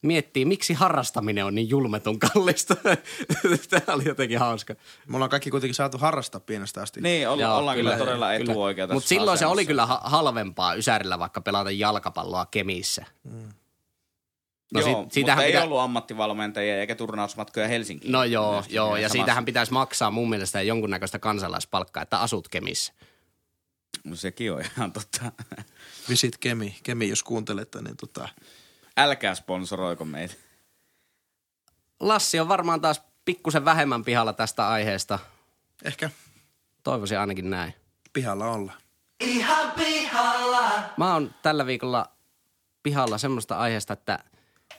miettii, 0.02 0.44
miksi 0.44 0.74
harrastaminen 0.74 1.44
on 1.44 1.54
niin 1.54 1.68
julmetun 1.68 2.18
kallista. 2.18 2.76
Tämä 3.70 3.94
oli 3.94 4.04
jotenkin 4.04 4.38
hauska. 4.38 4.74
Me 5.06 5.16
ollaan 5.16 5.30
kaikki 5.30 5.50
kuitenkin 5.50 5.74
saatu 5.74 5.98
harrastaa 5.98 6.40
pienestä 6.40 6.82
asti. 6.82 7.00
Niin, 7.00 7.28
olla, 7.28 7.42
Joo, 7.42 7.56
ollaan 7.58 7.76
kyllä, 7.76 7.96
todella 7.96 8.34
etuoikea 8.34 8.86
Mutta 8.86 9.08
silloin 9.08 9.38
se 9.38 9.46
oli 9.46 9.66
kyllä 9.66 9.86
ha- 9.86 10.00
halvempaa 10.04 10.74
Ysärillä 10.74 11.18
vaikka 11.18 11.40
pelata 11.40 11.70
jalkapalloa 11.70 12.46
Kemissä. 12.46 13.04
No 13.24 13.32
No 14.74 14.80
Joo, 14.80 15.06
sit- 15.10 15.24
mutta 15.26 15.42
ei 15.42 15.52
pitä- 15.52 15.64
ollut 15.64 15.78
ammattivalmentajia 15.78 16.80
eikä 16.80 16.94
turnausmatkoja 16.94 17.68
Helsinkiin. 17.68 18.12
No 18.12 18.24
joo, 18.24 18.52
Myöskin 18.52 18.74
joo 18.74 18.96
ja 18.96 19.02
samassa. 19.02 19.12
siitähän 19.12 19.44
pitäisi 19.44 19.72
maksaa 19.72 20.10
mun 20.10 20.28
mielestä 20.30 20.62
jonkunnäköistä 20.62 21.18
kansalaispalkkaa, 21.18 22.02
että 22.02 22.20
asut 22.20 22.48
Kemissä. 22.48 22.92
No 24.04 24.16
sekin 24.16 24.52
on 24.52 24.60
ihan 24.76 24.92
totta. 24.92 25.32
Visit 26.08 26.38
Kemi, 26.38 26.76
Kemi 26.82 27.08
jos 27.08 27.22
kuuntelette, 27.22 27.82
niin 27.82 27.96
tota, 27.96 28.28
Älkää 28.96 29.34
sponsoroiko 29.34 30.04
meitä. 30.04 30.34
Lassi 32.00 32.40
on 32.40 32.48
varmaan 32.48 32.80
taas 32.80 33.02
pikkusen 33.24 33.64
vähemmän 33.64 34.04
pihalla 34.04 34.32
tästä 34.32 34.68
aiheesta. 34.68 35.18
ehkä 35.84 36.10
Toivoisin 36.82 37.18
ainakin 37.18 37.50
näin. 37.50 37.74
pihalla 38.12 38.50
olla. 38.50 38.72
Ihan 39.20 39.70
pihalla. 39.70 40.70
Mä 40.96 41.12
oon 41.12 41.34
tällä 41.42 41.66
viikolla 41.66 42.10
pihalla 42.82 43.18
semmoista 43.18 43.58
aiheesta, 43.58 43.92
että 43.92 44.18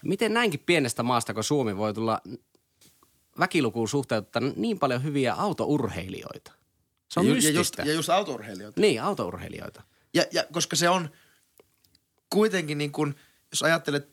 miten 0.04 0.34
näinkin 0.34 0.60
pienestä 0.60 1.04
maasta 1.04 1.34
kuin 1.34 1.44
Suomi 1.44 1.78
voi 1.78 1.94
tulla 1.94 2.22
väkilukuun 3.40 3.90
suhteuttaa 3.90 4.42
niin 4.56 4.80
paljon 4.80 5.04
hyviä 5.04 5.34
autourheilijoita. 5.34 6.52
Se 7.10 7.20
on 7.20 7.28
ja, 7.28 7.34
ja, 7.34 7.50
just, 7.50 7.78
ja 7.78 7.94
just 7.94 8.10
autourheilijoita. 8.10 8.82
Niin, 8.82 9.04
autourheilijoita. 9.04 9.84
Ja, 10.14 10.24
ja 10.32 10.44
koska 10.52 10.76
se 10.76 10.90
on 10.90 11.10
kuitenkin 12.30 12.78
niin 12.78 12.92
kuin, 12.92 13.16
jos 13.52 13.64
ajattelet 13.64 14.10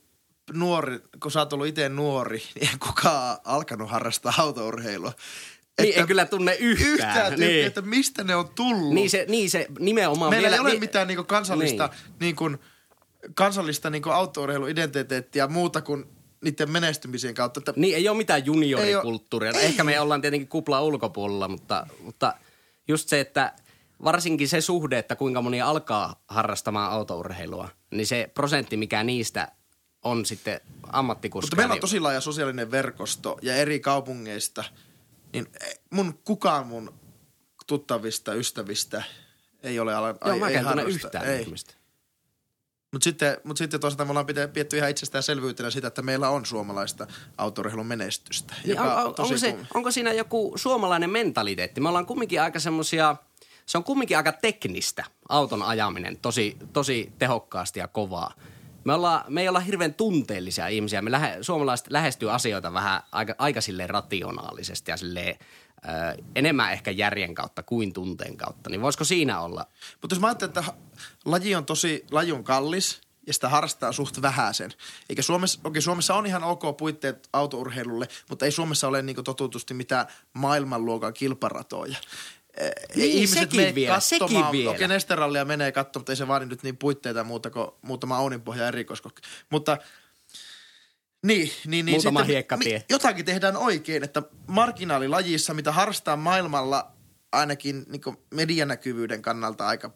nuori, 0.52 0.98
kun 1.22 1.30
sä 1.30 1.38
oot 1.38 1.52
ollut 1.52 1.66
itse 1.66 1.88
nuori, 1.88 2.42
niin 2.54 2.68
ei 2.68 2.78
kukaan 2.78 3.38
alkanut 3.44 3.90
harrastaa 3.90 4.34
autourheilua. 4.38 5.12
Niin, 5.82 5.98
en 5.98 6.06
kyllä 6.06 6.26
tunne 6.26 6.54
yhtään. 6.60 6.90
Yhtään 6.92 7.26
tyyppiä, 7.28 7.48
niin. 7.48 7.66
että 7.66 7.80
mistä 7.82 8.24
ne 8.24 8.34
on 8.36 8.48
tullut. 8.48 8.94
Niin 8.94 9.10
se, 9.10 9.24
niin 9.28 9.50
se 9.50 9.66
nimenomaan 9.78 10.30
Meillä 10.30 10.44
vielä... 10.46 10.56
ei 10.56 10.60
ole 10.60 10.72
ni- 10.72 10.80
mitään 10.80 11.08
niinku 11.08 11.24
kansallista, 11.24 11.86
niin. 11.86 12.14
niinku, 12.20 12.50
kansallista 13.34 13.90
niinku 13.90 14.10
autourheiluidentiteettiä 14.10 15.46
muuta 15.46 15.80
kuin 15.80 16.04
niiden 16.44 16.70
menestymisien 16.70 17.34
kautta. 17.34 17.60
Että 17.60 17.72
Niin, 17.76 17.96
ei 17.96 18.08
ole 18.08 18.16
mitään 18.16 18.46
juniorikulttuuria. 18.46 19.50
Ei 19.50 19.56
oo- 19.56 19.62
Ehkä 19.62 19.84
me 19.84 20.00
ollaan 20.00 20.20
tietenkin 20.20 20.48
kupla 20.48 20.82
ulkopuolella, 20.82 21.48
mutta, 21.48 21.86
mutta 22.00 22.34
just 22.88 23.08
se, 23.08 23.20
että 23.20 23.52
varsinkin 24.04 24.48
se 24.48 24.60
suhde, 24.60 24.98
että 24.98 25.16
kuinka 25.16 25.42
moni 25.42 25.60
alkaa 25.60 26.22
harrastamaan 26.28 26.92
autourheilua, 26.92 27.68
niin 27.90 28.06
se 28.06 28.30
prosentti, 28.34 28.76
mikä 28.76 29.04
niistä 29.04 29.52
on 30.02 30.26
sitten 30.26 30.60
ammattikuskeja. 30.92 31.46
Mutta 31.46 31.56
meillä 31.56 31.72
on 31.72 31.76
niin- 31.76 31.80
tosi 31.80 32.00
laaja 32.00 32.20
sosiaalinen 32.20 32.70
verkosto 32.70 33.38
ja 33.42 33.56
eri 33.56 33.80
kaupungeista, 33.80 34.64
niin 35.32 35.46
mun, 35.90 36.18
kukaan 36.24 36.66
mun 36.66 36.94
tuttavista, 37.66 38.34
ystävistä 38.34 39.02
ei 39.62 39.78
ole 39.80 39.94
ala, 39.94 40.08
Joo, 40.08 40.34
ei, 40.34 40.40
mä 40.40 40.48
ei 40.48 40.56
harrasta. 40.56 40.90
yhtään 40.90 41.26
ei. 41.26 41.42
ihmistä. 41.42 41.74
Mutta 42.92 43.04
sitten, 43.04 43.36
mut 43.44 43.56
sitten 43.56 43.80
toisaalta 43.80 44.04
me 44.04 44.10
ollaan 44.10 44.26
pidetty 44.26 44.76
ihan 44.76 44.90
itsestäänselvyytenä 44.90 45.70
sitä, 45.70 45.88
että 45.88 46.02
meillä 46.02 46.28
on 46.28 46.46
suomalaista 46.46 47.06
autourheilun 47.38 47.86
menestystä. 47.86 48.54
Niin 48.64 48.80
on, 48.80 48.86
on, 48.86 49.14
onko, 49.18 49.36
se, 49.38 49.56
onko 49.74 49.90
siinä 49.90 50.12
joku 50.12 50.52
suomalainen 50.56 51.10
mentaliteetti? 51.10 51.80
Me 51.80 51.88
ollaan 51.88 52.06
kumminkin 52.06 52.42
aika 52.42 52.60
semmosia, 52.60 53.16
se 53.66 53.78
on 53.78 53.84
kumminkin 53.84 54.16
aika 54.16 54.32
teknistä 54.32 55.04
auton 55.28 55.62
ajaminen, 55.62 56.18
tosi, 56.18 56.56
tosi 56.72 57.12
tehokkaasti 57.18 57.80
ja 57.80 57.88
kovaa. 57.88 58.34
Me, 58.84 58.94
ollaan, 58.94 59.24
me 59.28 59.40
ei 59.40 59.48
olla 59.48 59.60
hirveän 59.60 59.94
tunteellisia 59.94 60.68
ihmisiä. 60.68 61.02
Me 61.02 61.10
lähe, 61.10 61.38
suomalaiset 61.40 61.86
lähestyy 61.90 62.32
asioita 62.32 62.72
vähän 62.72 63.02
aika, 63.12 63.34
aika 63.38 63.60
silleen 63.60 63.90
rationaalisesti 63.90 64.90
ja 64.90 64.96
silleen, 64.96 65.38
ö, 65.84 66.22
enemmän 66.34 66.72
ehkä 66.72 66.90
järjen 66.90 67.34
kautta 67.34 67.62
kuin 67.62 67.92
tunteen 67.92 68.36
kautta. 68.36 68.70
Niin 68.70 68.82
voisiko 68.82 69.04
siinä 69.04 69.40
olla? 69.40 69.66
Mutta 70.02 70.14
jos 70.14 70.20
mä 70.20 70.26
ajattelen, 70.26 70.58
että 70.58 70.72
laji 71.24 71.54
on 71.54 71.66
tosi, 71.66 72.04
laji 72.10 72.32
on 72.32 72.44
kallis 72.44 73.00
ja 73.26 73.32
sitä 73.32 73.48
harrastaa 73.48 73.92
suht 73.92 74.22
vähäisen. 74.22 74.72
Eikä 75.08 75.22
Suomessa, 75.22 75.60
okei 75.64 75.82
Suomessa 75.82 76.14
on 76.14 76.26
ihan 76.26 76.44
ok 76.44 76.76
puitteet 76.76 77.28
autourheilulle, 77.32 78.08
mutta 78.28 78.44
ei 78.44 78.50
Suomessa 78.50 78.88
ole 78.88 79.02
niin 79.02 79.24
totutusti 79.24 79.74
mitään 79.74 80.06
maailmanluokan 80.32 81.14
kilparatoja. 81.14 81.96
Ei 82.56 82.72
Niin, 82.96 83.28
sekin 83.28 83.60
mene 83.60 83.74
vielä, 83.74 83.94
katsomaan- 83.94 84.28
sekin 84.30 84.52
vielä. 84.52 84.70
Okei, 84.70 84.88
Nesterallia 84.88 85.44
menee 85.44 85.72
katsomaan, 85.72 86.00
mutta 86.00 86.12
ei 86.12 86.16
se 86.16 86.28
vaadi 86.28 86.46
nyt 86.46 86.62
niin 86.62 86.76
puitteita 86.76 87.24
muuta 87.24 87.50
kuin 87.50 87.68
muutama 87.82 88.18
Ouninpohja 88.18 88.68
erikoiskokki. 88.68 89.22
Mutta 89.50 89.78
niin, 91.26 91.50
niin, 91.66 91.86
niin 91.86 91.94
Muutama 91.96 92.24
sitten 92.24 92.58
mi- 92.58 92.84
jotakin 92.90 93.24
tehdään 93.24 93.56
oikein, 93.56 94.04
että 94.04 94.22
marginaalilajissa, 94.46 95.54
mitä 95.54 95.72
harrastaa 95.72 96.16
maailmalla 96.16 96.92
ainakin 97.32 97.84
niin 97.88 98.02
medianäkyvyyden 98.34 99.22
kannalta 99.22 99.66
aika 99.66 99.90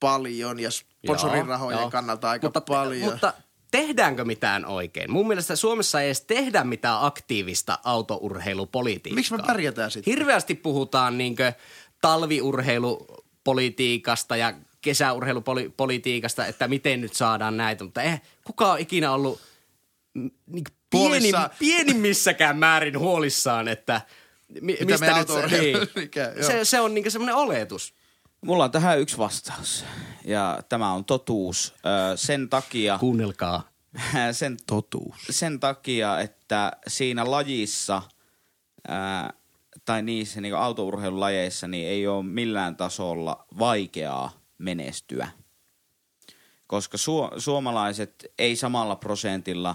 paljon 0.00 0.60
ja 0.60 0.70
sponsorin 0.70 1.46
rahojen 1.46 1.80
Joo, 1.80 1.90
kannalta 1.90 2.30
aika 2.30 2.46
mutta, 2.46 2.60
paljon. 2.60 3.10
Mutta 3.12 3.32
tehdäänkö 3.74 4.24
mitään 4.24 4.66
oikein? 4.66 5.10
Mun 5.10 5.28
mielestä 5.28 5.56
Suomessa 5.56 6.00
ei 6.00 6.06
edes 6.06 6.20
tehdä 6.20 6.64
mitään 6.64 6.98
aktiivista 7.00 7.78
autourheilupolitiikkaa. 7.84 9.14
Miksi 9.14 9.36
me 9.36 9.42
pärjätään 9.46 9.90
sitten? 9.90 10.10
Hirveästi 10.10 10.54
puhutaan 10.54 11.18
niinkö 11.18 11.52
talviurheilupolitiikasta 12.00 14.36
ja 14.36 14.54
kesäurheilupolitiikasta, 14.80 16.46
että 16.46 16.68
miten 16.68 17.00
nyt 17.00 17.14
saadaan 17.14 17.56
näitä, 17.56 17.84
mutta 17.84 18.02
eh, 18.02 18.22
kuka 18.44 18.72
on 18.72 18.78
ikinä 18.78 19.12
ollut 19.12 19.40
niin 20.46 20.64
pieni, 20.90 21.32
pienimmissäkään 21.58 22.56
määrin 22.56 22.98
huolissaan, 22.98 23.68
että 23.68 24.00
mi, 24.60 24.76
Mitä 24.80 24.84
mistä 24.84 25.18
nyt 25.18 25.28
niin, 25.50 25.76
mikä, 25.96 26.32
se, 26.40 26.64
se 26.64 26.80
on 26.80 26.94
niin 26.94 27.10
semmoinen 27.10 27.36
oletus. 27.36 27.94
Mulla 28.44 28.64
on 28.64 28.70
tähän 28.70 29.00
yksi 29.00 29.18
vastaus. 29.18 29.84
Ja 30.24 30.58
tämä 30.68 30.92
on 30.92 31.04
totuus. 31.04 31.74
Ö, 32.12 32.16
sen 32.16 32.48
takia, 32.48 32.98
Kuunnelkaa. 32.98 33.68
sen, 34.32 34.56
Totuus. 34.66 35.16
sen 35.30 35.60
takia, 35.60 36.20
että 36.20 36.72
siinä 36.86 37.30
lajissa 37.30 38.02
ää, 38.88 39.32
tai 39.84 40.02
niissä 40.02 40.40
niin 40.40 40.56
autourheilulajeissa 40.56 41.68
niin 41.68 41.88
ei 41.88 42.06
ole 42.06 42.22
millään 42.24 42.76
tasolla 42.76 43.46
vaikeaa 43.58 44.30
menestyä. 44.58 45.28
Koska 46.66 46.96
su- 46.98 47.40
suomalaiset 47.40 48.26
ei 48.38 48.56
samalla 48.56 48.96
prosentilla 48.96 49.74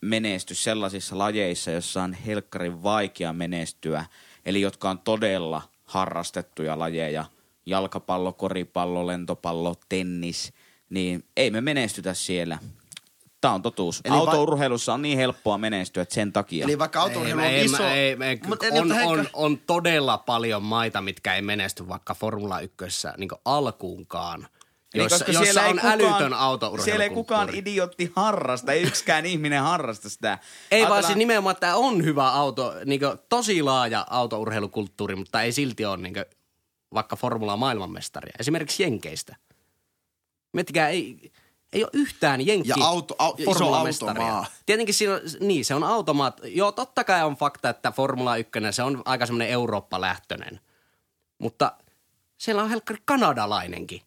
menesty 0.00 0.54
sellaisissa 0.54 1.18
lajeissa, 1.18 1.70
joissa 1.70 2.02
on 2.02 2.12
helkkarin 2.12 2.82
vaikea 2.82 3.32
menestyä, 3.32 4.04
eli 4.46 4.60
jotka 4.60 4.90
on 4.90 4.98
todella 4.98 5.62
harrastettuja 5.84 6.78
lajeja, 6.78 7.24
jalkapallo, 7.68 8.32
koripallo, 8.32 9.06
lentopallo, 9.06 9.74
tennis, 9.88 10.52
niin 10.90 11.24
ei 11.36 11.50
me 11.50 11.60
menestytä 11.60 12.14
siellä. 12.14 12.58
Tämä 13.40 13.54
on 13.54 13.62
totuus. 13.62 14.00
Eli 14.04 14.14
va- 14.14 14.18
Autourheilussa 14.18 14.94
on 14.94 15.02
niin 15.02 15.18
helppoa 15.18 15.58
menestyä, 15.58 16.02
että 16.02 16.14
sen 16.14 16.32
takia. 16.32 16.64
Eli 16.64 16.78
vaikka 16.78 17.00
autourheilu 17.02 17.40
on 17.40 17.46
iso... 17.52 17.84
Ei, 17.88 17.98
ei, 17.98 18.16
ei, 18.20 18.40
Mut 18.46 18.62
on, 18.72 18.90
Heikka- 18.92 19.08
on, 19.10 19.26
on 19.32 19.58
todella 19.58 20.18
paljon 20.18 20.62
maita, 20.62 21.00
mitkä 21.00 21.34
ei 21.34 21.42
menesty 21.42 21.88
vaikka 21.88 22.14
Formula 22.14 22.60
1 22.60 23.08
niin 23.18 23.28
alkuunkaan. 23.44 24.40
Niin, 24.94 25.02
Jossa, 25.02 25.18
koska 25.18 25.32
jossa 25.32 25.44
siellä 25.44 25.64
ei 25.64 25.70
on 25.70 25.76
kukaan, 25.76 25.92
älytön 25.92 26.32
autourheilukulttuuri. 26.34 26.84
Siellä 26.84 27.04
ei 27.04 27.10
kukaan 27.10 27.48
idiotti 27.54 28.12
harrasta, 28.16 28.72
ei 28.72 28.82
yksikään 28.82 29.26
ihminen 29.26 29.62
harrasta 29.62 30.08
sitä. 30.08 30.32
Ei 30.32 30.38
vaan 30.80 30.92
Ajatellaan- 30.92 31.04
siis 31.06 31.16
nimenomaan, 31.18 31.52
että 31.52 31.76
on 31.76 32.04
hyvä 32.04 32.28
auto, 32.30 32.74
niin 32.84 33.00
tosi 33.28 33.62
laaja 33.62 34.06
autourheilukulttuuri, 34.10 35.16
mutta 35.16 35.42
ei 35.42 35.52
silti 35.52 35.84
ole 35.84 35.96
niin 35.96 36.14
vaikka 36.94 37.16
Formula 37.16 37.56
maailmanmestaria. 37.56 38.32
Esimerkiksi 38.38 38.82
Jenkeistä. 38.82 39.36
Miettikää, 40.52 40.88
ei, 40.88 41.32
ei 41.72 41.82
ole 41.82 41.90
yhtään 41.92 42.46
Jenkki 42.46 42.68
Ja 42.68 42.76
auto- 42.86 43.14
au- 43.18 43.74
automaa. 43.74 44.46
Tietenkin 44.66 44.94
siinä 44.94 45.14
on, 45.14 45.20
niin, 45.40 45.64
se 45.64 45.74
on 45.74 45.84
automaat. 45.84 46.40
Joo, 46.44 46.72
totta 46.72 47.04
kai 47.04 47.24
on 47.24 47.36
fakta, 47.36 47.68
että 47.70 47.90
Formula 47.92 48.36
1, 48.36 48.52
se 48.70 48.82
on 48.82 49.02
aika 49.04 49.26
semmoinen 49.26 49.48
Eurooppa-lähtöinen. 49.48 50.60
Mutta 51.38 51.72
siellä 52.38 52.62
on 52.62 52.70
helkkari 52.70 53.02
kanadalainenkin 53.04 54.02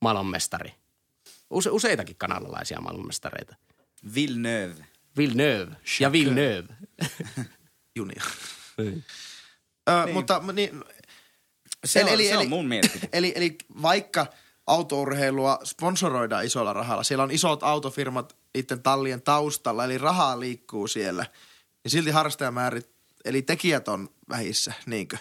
maailmanmestari. 0.00 0.74
Use, 1.50 1.70
useitakin 1.70 2.16
kanadalaisia 2.16 2.80
maailmanmestareita. 2.80 3.56
Villeneuve. 4.14 4.84
Villeneuve 5.16 5.76
ja 6.00 6.12
Villeneuve. 6.12 6.74
Junia. 7.96 8.22
Niin. 8.78 9.04
Ö, 9.88 10.12
Mutta 10.12 10.42
niin, 10.52 10.84
Se, 11.84 12.04
on, 12.04 12.18
se 12.18 12.36
on 12.36 12.48
mun 12.48 12.66
mielipide. 12.66 13.08
Eli, 13.12 13.32
eli 13.36 13.56
vaikka 13.82 14.26
autourheilua 14.66 15.58
sponsoroidaan 15.64 16.44
isolla 16.44 16.72
rahalla, 16.72 17.02
siellä 17.02 17.24
on 17.24 17.30
isot 17.30 17.62
autofirmat 17.62 18.36
niiden 18.54 18.82
tallien 18.82 19.22
taustalla, 19.22 19.84
eli 19.84 19.98
rahaa 19.98 20.40
liikkuu 20.40 20.88
siellä, 20.88 21.26
niin 21.84 21.90
silti 21.90 22.10
harrastajamäärit, 22.10 22.90
eli 23.24 23.42
tekijät 23.42 23.88
on 23.88 24.08
vähissä, 24.28 24.72
niinkö? 24.86 25.16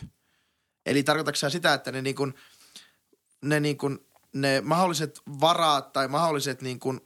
Eli 0.85 1.03
tarkoitatko 1.03 1.49
sitä, 1.49 1.73
että 1.73 1.91
ne, 1.91 2.01
niin 2.01 2.15
kuin, 2.15 2.33
ne, 3.41 3.59
niin 3.59 3.77
kuin, 3.77 4.05
ne 4.33 4.61
mahdolliset 4.61 5.21
varat 5.41 5.93
tai 5.93 6.07
mahdolliset 6.07 6.61
niin 6.61 6.79
kuin 6.79 7.01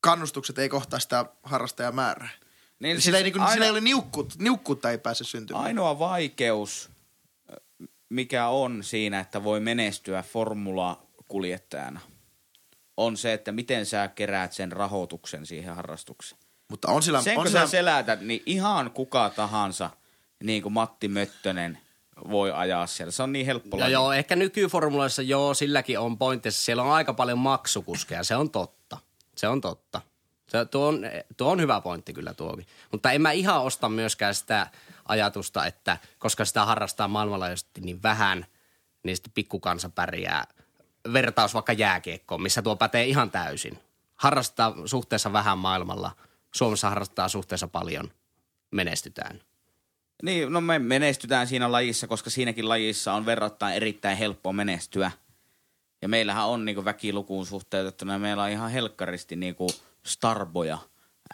kannustukset 0.00 0.58
ei 0.58 0.68
kohtaa 0.68 0.98
sitä 0.98 1.26
harrastajamäärää? 1.42 2.30
Niin 2.78 3.00
sillä, 3.00 3.02
siis 3.02 3.14
ei, 3.14 3.22
niin 3.22 3.32
kuin, 3.32 3.42
aina- 3.42 3.52
sillä 3.52 3.64
ei 3.64 3.70
ole 3.70 3.80
niukkuutta, 3.80 4.34
niukkuutta 4.38 4.90
ei 4.90 4.98
pääse 4.98 5.24
syntymään. 5.24 5.64
Ainoa 5.64 5.98
vaikeus, 5.98 6.90
mikä 8.14 8.48
on 8.48 8.84
siinä, 8.84 9.20
että 9.20 9.44
voi 9.44 9.60
menestyä 9.60 10.22
formulakuljettajana, 10.22 12.00
on 12.96 13.16
se, 13.16 13.32
että 13.32 13.52
miten 13.52 13.86
sä 13.86 14.08
keräät 14.08 14.52
sen 14.52 14.72
rahoituksen 14.72 15.46
siihen 15.46 15.74
harrastukseen. 15.74 16.40
Mutta 16.70 16.88
on 16.88 17.02
sillä, 17.02 17.22
Sen 17.22 17.32
on 17.32 17.36
kun 17.36 17.46
sillä 17.46 17.66
sä 17.66 17.70
selätät, 17.70 18.20
niin 18.20 18.42
ihan 18.46 18.90
kuka 18.90 19.30
tahansa, 19.30 19.90
niin 20.42 20.62
kuin 20.62 20.72
Matti 20.72 21.08
Möttönen, 21.08 21.78
voi 22.30 22.52
ajaa 22.52 22.86
siellä. 22.86 23.10
Se 23.10 23.22
on 23.22 23.32
niin 23.32 23.46
helppo 23.46 23.78
Ja 23.78 23.88
joo, 23.88 24.12
ehkä 24.12 24.36
nykyformuloissa 24.36 25.22
joo, 25.22 25.54
silläkin 25.54 25.98
on 25.98 26.18
pointissa. 26.18 26.64
Siellä 26.64 26.82
on 26.82 26.92
aika 26.92 27.14
paljon 27.14 27.38
maksukuskeja, 27.38 28.24
se 28.24 28.36
on 28.36 28.50
totta. 28.50 28.98
Se 29.36 29.48
on 29.48 29.60
totta. 29.60 30.00
Se, 30.46 30.64
tuo, 30.64 30.88
on, 30.88 31.00
tuo 31.36 31.52
on 31.52 31.60
hyvä 31.60 31.80
pointti 31.80 32.12
kyllä 32.12 32.34
tuokin. 32.34 32.66
Mutta 32.92 33.12
en 33.12 33.22
mä 33.22 33.32
ihan 33.32 33.62
osta 33.62 33.88
myöskään 33.88 34.34
sitä 34.34 34.66
ajatusta, 35.08 35.66
että 35.66 35.98
koska 36.18 36.44
sitä 36.44 36.64
harrastaa 36.64 37.08
maailmanlaajuisesti 37.08 37.80
niin 37.80 38.02
vähän, 38.02 38.46
niin 39.02 39.16
sitten 39.16 39.32
pikkukansa 39.34 39.88
pärjää. 39.88 40.46
Vertaus 41.12 41.54
vaikka 41.54 41.72
jääkiekkoon, 41.72 42.42
missä 42.42 42.62
tuo 42.62 42.76
pätee 42.76 43.04
ihan 43.04 43.30
täysin. 43.30 43.78
Harrastaa 44.14 44.74
suhteessa 44.84 45.32
vähän 45.32 45.58
maailmalla. 45.58 46.10
Suomessa 46.54 46.88
harrastaa 46.88 47.28
suhteessa 47.28 47.68
paljon. 47.68 48.10
Menestytään. 48.70 49.40
Niin, 50.22 50.52
no 50.52 50.60
me 50.60 50.78
menestytään 50.78 51.46
siinä 51.46 51.72
lajissa, 51.72 52.06
koska 52.06 52.30
siinäkin 52.30 52.68
lajissa 52.68 53.12
on 53.12 53.26
verrattain 53.26 53.74
erittäin 53.74 54.18
helppo 54.18 54.52
menestyä. 54.52 55.10
Ja 56.02 56.08
meillähän 56.08 56.46
on 56.46 56.64
niin 56.64 56.84
väkilukuun 56.84 57.46
suhteutettuna, 57.46 58.18
meillä 58.18 58.42
on 58.42 58.50
ihan 58.50 58.70
helkkaristi 58.70 59.36
niin 59.36 59.56
starboja 60.06 60.78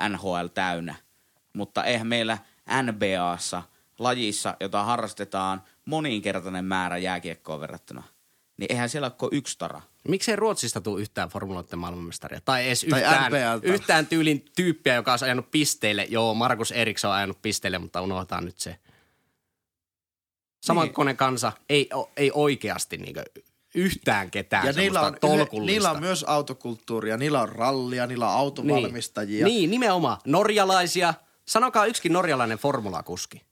NHL 0.08 0.46
täynnä. 0.54 0.94
Mutta 1.52 1.84
eihän 1.84 2.06
meillä 2.06 2.38
NBAssa, 2.82 3.62
lajissa, 3.98 4.56
jota 4.60 4.84
harrastetaan 4.84 5.62
moninkertainen 5.84 6.64
määrä 6.64 6.98
jääkiekkoon 6.98 7.60
verrattuna, 7.60 8.02
niin 8.56 8.72
eihän 8.72 8.88
siellä 8.88 9.10
ole 9.22 9.30
yksi 9.32 9.58
tara. 9.58 9.80
Miksei 10.08 10.36
Ruotsista 10.36 10.80
tule 10.80 11.00
yhtään 11.00 11.28
formuloiden 11.28 11.78
maailmanmestaria? 11.78 12.40
Tai 12.44 12.66
edes 12.66 12.86
Tai 12.90 13.00
yhtään, 13.00 13.32
yhtään 13.62 14.06
tyylin 14.06 14.44
tyyppiä, 14.56 14.94
joka 14.94 15.12
olisi 15.12 15.24
ajanut 15.24 15.50
pisteille. 15.50 16.06
Joo, 16.10 16.34
Markus 16.34 16.72
Eriksson 16.72 17.10
on 17.10 17.16
ajanut 17.16 17.42
pisteille, 17.42 17.78
mutta 17.78 18.00
unohtaa 18.00 18.40
nyt 18.40 18.58
se. 18.58 18.78
Samankoinen 20.60 21.16
kansa 21.16 21.52
ei, 21.68 21.90
ei 22.16 22.30
oikeasti 22.34 22.96
niin 22.96 23.16
yhtään 23.74 24.30
ketään 24.30 24.66
Ja 24.66 24.72
niillä 24.72 25.00
on, 25.00 25.16
tolkullista. 25.20 25.72
niillä 25.72 25.90
on 25.90 26.00
myös 26.00 26.24
autokulttuuria, 26.24 27.16
niillä 27.16 27.40
on 27.42 27.48
rallia, 27.48 28.06
niillä 28.06 28.26
on 28.28 28.34
autovalmistajia. 28.38 29.44
Niin. 29.46 29.54
niin, 29.60 29.70
nimenomaan. 29.70 30.16
Norjalaisia. 30.26 31.14
Sanokaa 31.46 31.86
yksikin 31.86 32.12
norjalainen 32.12 32.58
formulakuski. 32.58 33.42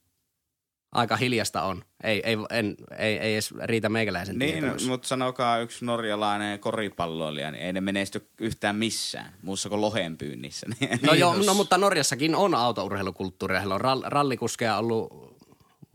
Aika 0.92 1.16
hiljasta 1.16 1.62
on. 1.62 1.84
Ei, 2.04 2.22
ei, 2.24 2.36
en, 2.50 2.76
ei, 2.98 3.18
ei 3.18 3.32
edes 3.32 3.54
riitä 3.64 3.88
meikäläisen 3.88 4.38
Niin, 4.38 4.52
tietämys. 4.58 4.86
mutta 4.88 5.08
sanokaa 5.08 5.58
yksi 5.58 5.84
norjalainen 5.84 6.58
koripalloilija, 6.58 7.50
niin 7.50 7.62
ei 7.64 7.72
ne 7.72 7.80
menesty 7.80 8.28
yhtään 8.40 8.76
missään, 8.76 9.32
muussa 9.42 9.68
kuin 9.68 9.80
lohenpyynnissä. 9.80 10.66
Niin. 10.80 11.00
No 11.02 11.14
joo, 11.14 11.30
Miinus. 11.30 11.46
no 11.46 11.54
mutta 11.54 11.78
Norjassakin 11.78 12.34
on 12.34 12.54
autourheilukulttuuria. 12.54 13.58
Heillä 13.58 13.74
on 13.74 13.80
rall- 13.80 14.04
rallikuskeja 14.08 14.76
ollut 14.76 15.36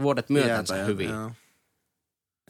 vuodet 0.01 0.29
myötänsä 0.29 0.75
Iältä, 0.75 0.87
hyvin. 0.87 1.09
joo. 1.09 1.31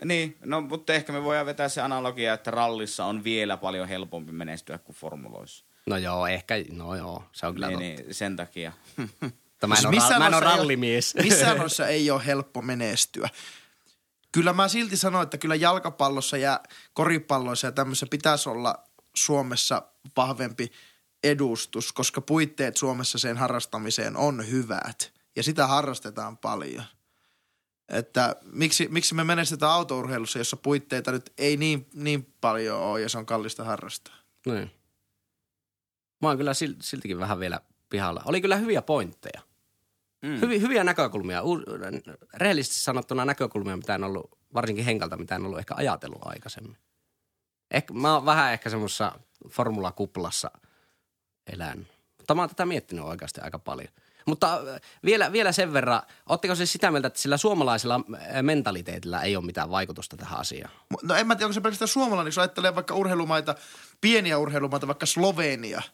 Niin, 0.05 0.37
no 0.45 0.61
mutta 0.61 0.93
ehkä 0.93 1.13
me 1.13 1.23
voidaan 1.23 1.45
vetää 1.45 1.69
se 1.69 1.81
analogia, 1.81 2.33
että 2.33 2.51
rallissa 2.51 3.05
on 3.05 3.23
vielä 3.23 3.57
paljon 3.57 3.87
helpompi 3.87 4.31
menestyä 4.31 4.77
kuin 4.77 4.95
formuloissa. 4.95 5.65
No 5.85 5.97
joo, 5.97 6.27
ehkä, 6.27 6.55
no 6.71 6.95
joo, 6.95 7.23
se 7.31 7.47
on 7.47 7.53
kyllä 7.53 7.67
Niin, 7.67 7.79
totta. 7.95 8.03
niin, 8.03 8.13
sen 8.15 8.35
takia. 8.35 8.71
Mutta 9.21 9.67
Mä 9.67 9.75
en, 9.75 9.85
ole, 9.87 9.95
missään 9.95 10.21
mä 10.21 10.27
en 10.27 10.33
ole 10.33 10.43
ei 10.51 10.57
rallimies. 10.57 11.15
ole- 11.15 11.23
Missään 11.29 11.57
noissa 11.57 11.87
ei 11.87 12.11
ole 12.11 12.25
helppo 12.25 12.61
menestyä. 12.61 13.29
Kyllä 14.31 14.53
mä 14.53 14.67
silti 14.67 14.97
sanon, 14.97 15.23
että 15.23 15.37
kyllä 15.37 15.55
jalkapallossa 15.55 16.37
ja 16.37 16.59
koripalloissa 16.93 17.67
ja 17.67 17.71
tämmöisessä 17.71 18.05
pitäisi 18.09 18.49
olla 18.49 18.83
Suomessa 19.15 19.81
vahvempi 20.17 20.71
edustus, 21.23 21.91
koska 21.93 22.21
puitteet 22.21 22.77
Suomessa 22.77 23.17
sen 23.17 23.37
harrastamiseen 23.37 24.17
on 24.17 24.49
hyvät 24.51 25.11
ja 25.35 25.43
sitä 25.43 25.67
harrastetaan 25.67 26.37
paljon. 26.37 26.83
Että 27.93 28.35
miksi, 28.51 28.87
miksi 28.91 29.15
me 29.15 29.23
menestetään 29.23 29.71
autourheilussa, 29.71 30.39
jossa 30.39 30.57
puitteita 30.57 31.11
nyt 31.11 31.33
ei 31.37 31.57
niin, 31.57 31.89
niin 31.93 32.33
paljon 32.41 32.79
ole 32.79 33.01
ja 33.01 33.09
se 33.09 33.17
on 33.17 33.25
kallista 33.25 33.63
harrastaa. 33.63 34.15
niin. 34.45 34.71
Mä 36.21 36.27
oon 36.27 36.37
kyllä 36.37 36.51
sil- 36.59 36.81
siltikin 36.81 37.19
vähän 37.19 37.39
vielä 37.39 37.59
pihalla. 37.89 38.21
Oli 38.25 38.41
kyllä 38.41 38.55
hyviä 38.55 38.81
pointteja. 38.81 39.41
Mm. 40.21 40.41
Hyvi, 40.41 40.61
hyviä 40.61 40.83
näkökulmia. 40.83 41.43
U- 41.43 41.63
rehellisesti 42.33 42.79
sanottuna 42.79 43.25
näkökulmia, 43.25 43.77
mitä 43.77 43.95
en 43.95 44.03
ollut, 44.03 44.37
varsinkin 44.53 44.85
Henkalta, 44.85 45.17
mitä 45.17 45.35
en 45.35 45.45
ollut 45.45 45.59
ehkä 45.59 45.73
ajatellut 45.77 46.21
aikaisemmin. 46.25 46.77
Ehkä, 47.71 47.93
mä 47.93 48.13
oon 48.13 48.25
vähän 48.25 48.53
ehkä 48.53 48.69
semmoisessa 48.69 49.19
formulakuplassa 49.49 50.51
elän. 51.53 51.87
Mutta 52.17 52.35
mä 52.35 52.41
oon 52.41 52.49
tätä 52.49 52.65
miettinyt 52.65 53.05
oikeasti 53.05 53.41
aika 53.41 53.59
paljon. 53.59 53.89
Mutta 54.25 54.53
äh, 54.53 54.81
vielä, 55.05 55.31
vielä 55.31 55.51
sen 55.51 55.73
verran, 55.73 56.01
ootteko 56.29 56.55
siis 56.55 56.71
sitä 56.71 56.91
mieltä, 56.91 57.07
että 57.07 57.19
sillä 57.21 57.37
suomalaisella 57.37 57.95
äh, 57.95 58.43
mentaliteetillä 58.43 59.21
ei 59.21 59.35
ole 59.35 59.45
mitään 59.45 59.69
vaikutusta 59.69 60.17
tähän 60.17 60.39
asiaan? 60.39 60.71
No 61.03 61.15
en 61.15 61.27
mä 61.27 61.35
tiedä, 61.35 61.45
onko 61.45 61.53
se 61.53 61.61
pelkästään 61.61 61.87
suomalainen, 61.87 62.27
jos 62.27 62.37
ajattelee 62.37 62.75
vaikka 62.75 62.95
urheilumaita, 62.95 63.55
pieniä 64.01 64.37
urheilumaita, 64.37 64.87
vaikka 64.87 65.05
Slovenia. 65.05 65.79
niin 65.79 65.91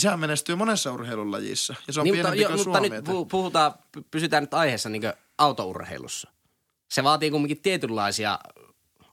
Sehän 0.00 0.20
menestyy 0.20 0.54
monessa 0.54 0.92
urheilulajissa. 0.92 1.74
Ja 1.86 1.92
se 1.92 2.00
on 2.00 2.04
niin, 2.04 2.12
niin, 2.12 2.26
mutta, 2.26 2.32
pienempi 2.32 2.42
jo, 2.42 2.64
kuin 2.64 2.68
mutta 2.68 3.02
Suomi. 3.04 3.18
nyt 3.20 3.28
puhutaan, 3.28 3.72
py- 3.96 4.04
pysytään 4.10 4.42
nyt 4.42 4.54
aiheessa 4.54 4.88
niin 4.88 5.02
autourheilussa. 5.38 6.30
Se 6.90 7.04
vaatii 7.04 7.30
kumminkin 7.30 7.62
tietynlaisia 7.62 8.38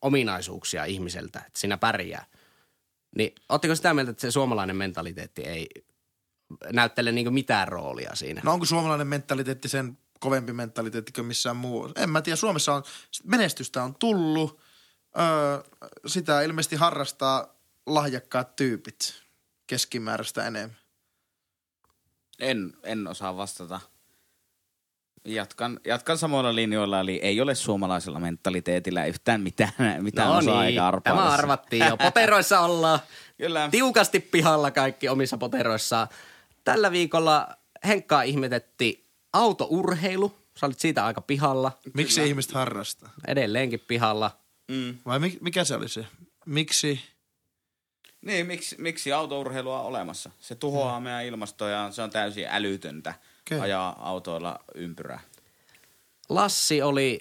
ominaisuuksia 0.01 0.85
ihmiseltä, 0.85 1.39
että 1.39 1.59
siinä 1.59 1.77
pärjää. 1.77 2.25
Niin 3.15 3.35
ootteko 3.49 3.75
sitä 3.75 3.93
mieltä, 3.93 4.11
että 4.11 4.21
se 4.21 4.31
suomalainen 4.31 4.75
mentaliteetti 4.75 5.41
ei 5.41 5.67
näyttele 6.73 7.11
niin 7.11 7.33
mitään 7.33 7.67
roolia 7.67 8.15
siinä? 8.15 8.41
No 8.43 8.53
onko 8.53 8.65
suomalainen 8.65 9.07
mentaliteetti 9.07 9.69
sen 9.69 9.97
kovempi 10.19 10.53
mentaliteetti 10.53 11.11
kuin 11.11 11.25
missään 11.25 11.55
muu? 11.55 11.89
En 11.95 12.09
mä 12.09 12.21
tiedä. 12.21 12.35
Suomessa 12.35 12.73
on, 12.73 12.83
menestystä 13.23 13.83
on 13.83 13.95
tullut 13.95 14.59
Öö, 15.19 15.63
sitä 16.07 16.41
ilmeisesti 16.41 16.75
harrastaa 16.75 17.55
lahjakkaat 17.85 18.55
tyypit 18.55 19.13
keskimääräistä 19.67 20.47
enemmän. 20.47 20.77
En, 22.39 22.73
en 22.83 23.07
osaa 23.07 23.37
vastata. 23.37 23.79
Jatkan, 25.25 25.79
jatkan 25.85 26.17
samoilla 26.17 26.55
linjoilla, 26.55 26.99
eli 26.99 27.19
ei 27.23 27.41
ole 27.41 27.55
suomalaisella 27.55 28.19
mentaliteetillä 28.19 29.05
yhtään 29.05 29.41
mitään, 29.41 29.71
mitään 29.99 30.27
No 30.27 30.37
osaa 30.37 30.55
niin, 30.61 30.67
eikä 30.67 30.87
arpaa. 30.87 31.15
tämä 31.15 31.29
arvattiin 31.29 31.85
jo. 31.87 31.97
Poteroissa 31.97 32.59
ollaan. 32.59 32.99
Kyllä. 33.37 33.67
Tiukasti 33.71 34.19
pihalla 34.19 34.71
kaikki 34.71 35.09
omissa 35.09 35.37
poteroissaan. 35.37 36.07
Tällä 36.63 36.91
viikolla 36.91 37.47
Henkkaa 37.87 38.21
ihmetetti 38.21 39.05
autourheilu. 39.33 40.35
Sä 40.59 40.65
olit 40.65 40.79
siitä 40.79 41.05
aika 41.05 41.21
pihalla. 41.21 41.71
Miksi 41.93 42.27
ihmiset 42.27 42.51
harrastaa? 42.51 43.09
Edelleenkin 43.27 43.79
pihalla. 43.79 44.37
Mm. 44.71 44.97
Vai 45.05 45.19
mi- 45.19 45.37
mikä 45.41 45.63
se 45.63 45.75
oli 45.75 45.89
se? 45.89 46.05
Miksi? 46.45 47.01
Niin, 48.21 48.45
miksi, 48.47 48.75
miksi 48.79 49.13
autourheilua 49.13 49.79
on 49.79 49.85
olemassa? 49.85 50.31
Se 50.39 50.55
tuhoaa 50.55 50.99
meidän 50.99 51.25
ilmastoa 51.25 51.69
ja 51.69 51.91
se 51.91 52.01
on 52.01 52.09
täysin 52.09 52.47
älytöntä 52.49 53.13
Okei. 53.41 53.59
ajaa 53.59 54.09
autoilla 54.09 54.59
ympyrää. 54.75 55.19
Lassi 56.29 56.81
oli 56.81 57.19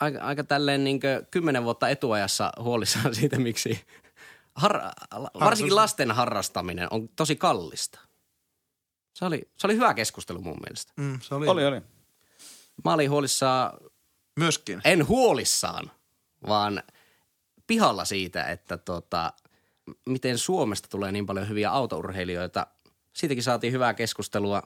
aika, 0.00 0.20
aika 0.20 0.44
tälleen 0.44 0.84
niin 0.84 1.00
kymmenen 1.30 1.64
vuotta 1.64 1.88
etuajassa 1.88 2.52
huolissaan 2.58 3.14
siitä, 3.14 3.38
miksi 3.38 3.84
har, 4.54 4.80
varsinkin 5.40 5.76
lasten 5.76 6.10
harrastaminen 6.10 6.88
on 6.90 7.08
tosi 7.08 7.36
kallista. 7.36 8.00
Se 9.20 9.24
oli, 9.26 9.50
se 9.56 9.66
oli 9.66 9.74
hyvä 9.74 9.94
keskustelu 9.94 10.40
mun 10.40 10.56
mielestä. 10.66 10.92
Mm, 10.96 11.20
se 11.20 11.34
oli. 11.34 11.48
Oli, 11.48 11.66
oli. 11.66 11.80
Mä 12.84 12.94
olin 12.94 13.10
huolissaan, 13.10 13.78
Myöskin. 14.36 14.80
en 14.84 15.08
huolissaan, 15.08 15.90
vaan 16.48 16.82
pihalla 17.66 18.04
siitä, 18.04 18.44
että 18.44 18.76
tota, 18.78 19.32
miten 20.06 20.38
Suomesta 20.38 20.88
tulee 20.88 21.12
niin 21.12 21.26
paljon 21.26 21.48
hyviä 21.48 21.70
autourheilijoita. 21.70 22.66
Siitäkin 23.12 23.42
saatiin 23.42 23.72
hyvää 23.72 23.94
keskustelua. 23.94 24.62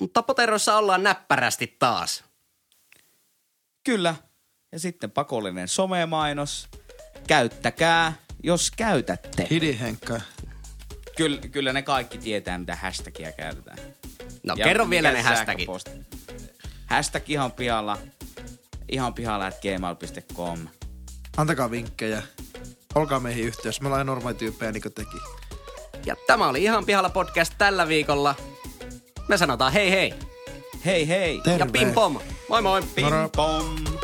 Mutta 0.00 0.22
poteroissa 0.22 0.76
ollaan 0.76 1.02
näppärästi 1.02 1.76
taas. 1.78 2.24
Kyllä. 3.84 4.14
Ja 4.72 4.78
sitten 4.78 5.10
pakollinen 5.10 5.68
somemainos. 5.68 6.68
Käyttäkää, 7.28 8.12
jos 8.42 8.70
käytätte. 8.70 9.46
Hidi 9.50 9.78
Henkka. 9.80 10.20
Kyllä, 11.18 11.38
kyllä 11.52 11.72
ne 11.72 11.82
kaikki 11.82 12.18
tietää, 12.18 12.58
mitä 12.58 12.76
hashtagia 12.76 13.32
käytetään. 13.32 13.78
No 14.42 14.54
Ja 14.56 14.64
kerro 14.64 14.90
vielä 14.90 15.12
ne 15.12 15.22
hashtagit. 15.22 15.68
Hashtag 16.86 17.30
ihan 17.30 17.52
pihalla. 17.52 17.98
Ihan 18.88 19.14
pihalla 19.14 19.46
at 19.46 19.60
gmail.com. 19.60 20.58
Antakaa 21.36 21.70
vinkkejä. 21.70 22.22
Olkaa 22.94 23.20
meihin 23.20 23.44
yhteydessä. 23.44 23.82
Me 23.82 23.86
ollaan 23.88 23.98
ihan 23.98 24.06
normaali 24.06 24.34
tyyppejä 24.34 24.72
niin 24.72 24.82
kuin 24.82 24.94
teki. 24.94 25.16
Ja 26.06 26.16
tämä 26.26 26.48
oli 26.48 26.62
Ihan 26.62 26.86
pihalla 26.86 27.10
podcast 27.10 27.54
tällä 27.58 27.88
viikolla. 27.88 28.34
Me 29.28 29.36
sanotaan 29.36 29.72
hei 29.72 29.90
hei 29.90 30.14
Hei 30.84 31.08
hei. 31.08 31.40
Terve. 31.44 31.58
ja 31.58 31.66
pim 31.66 31.92
pom. 31.92 32.18
Moi 32.48 32.62
moi. 32.62 32.82
Pim 32.94 33.04
Moro. 33.04 33.28
pom. 33.28 33.97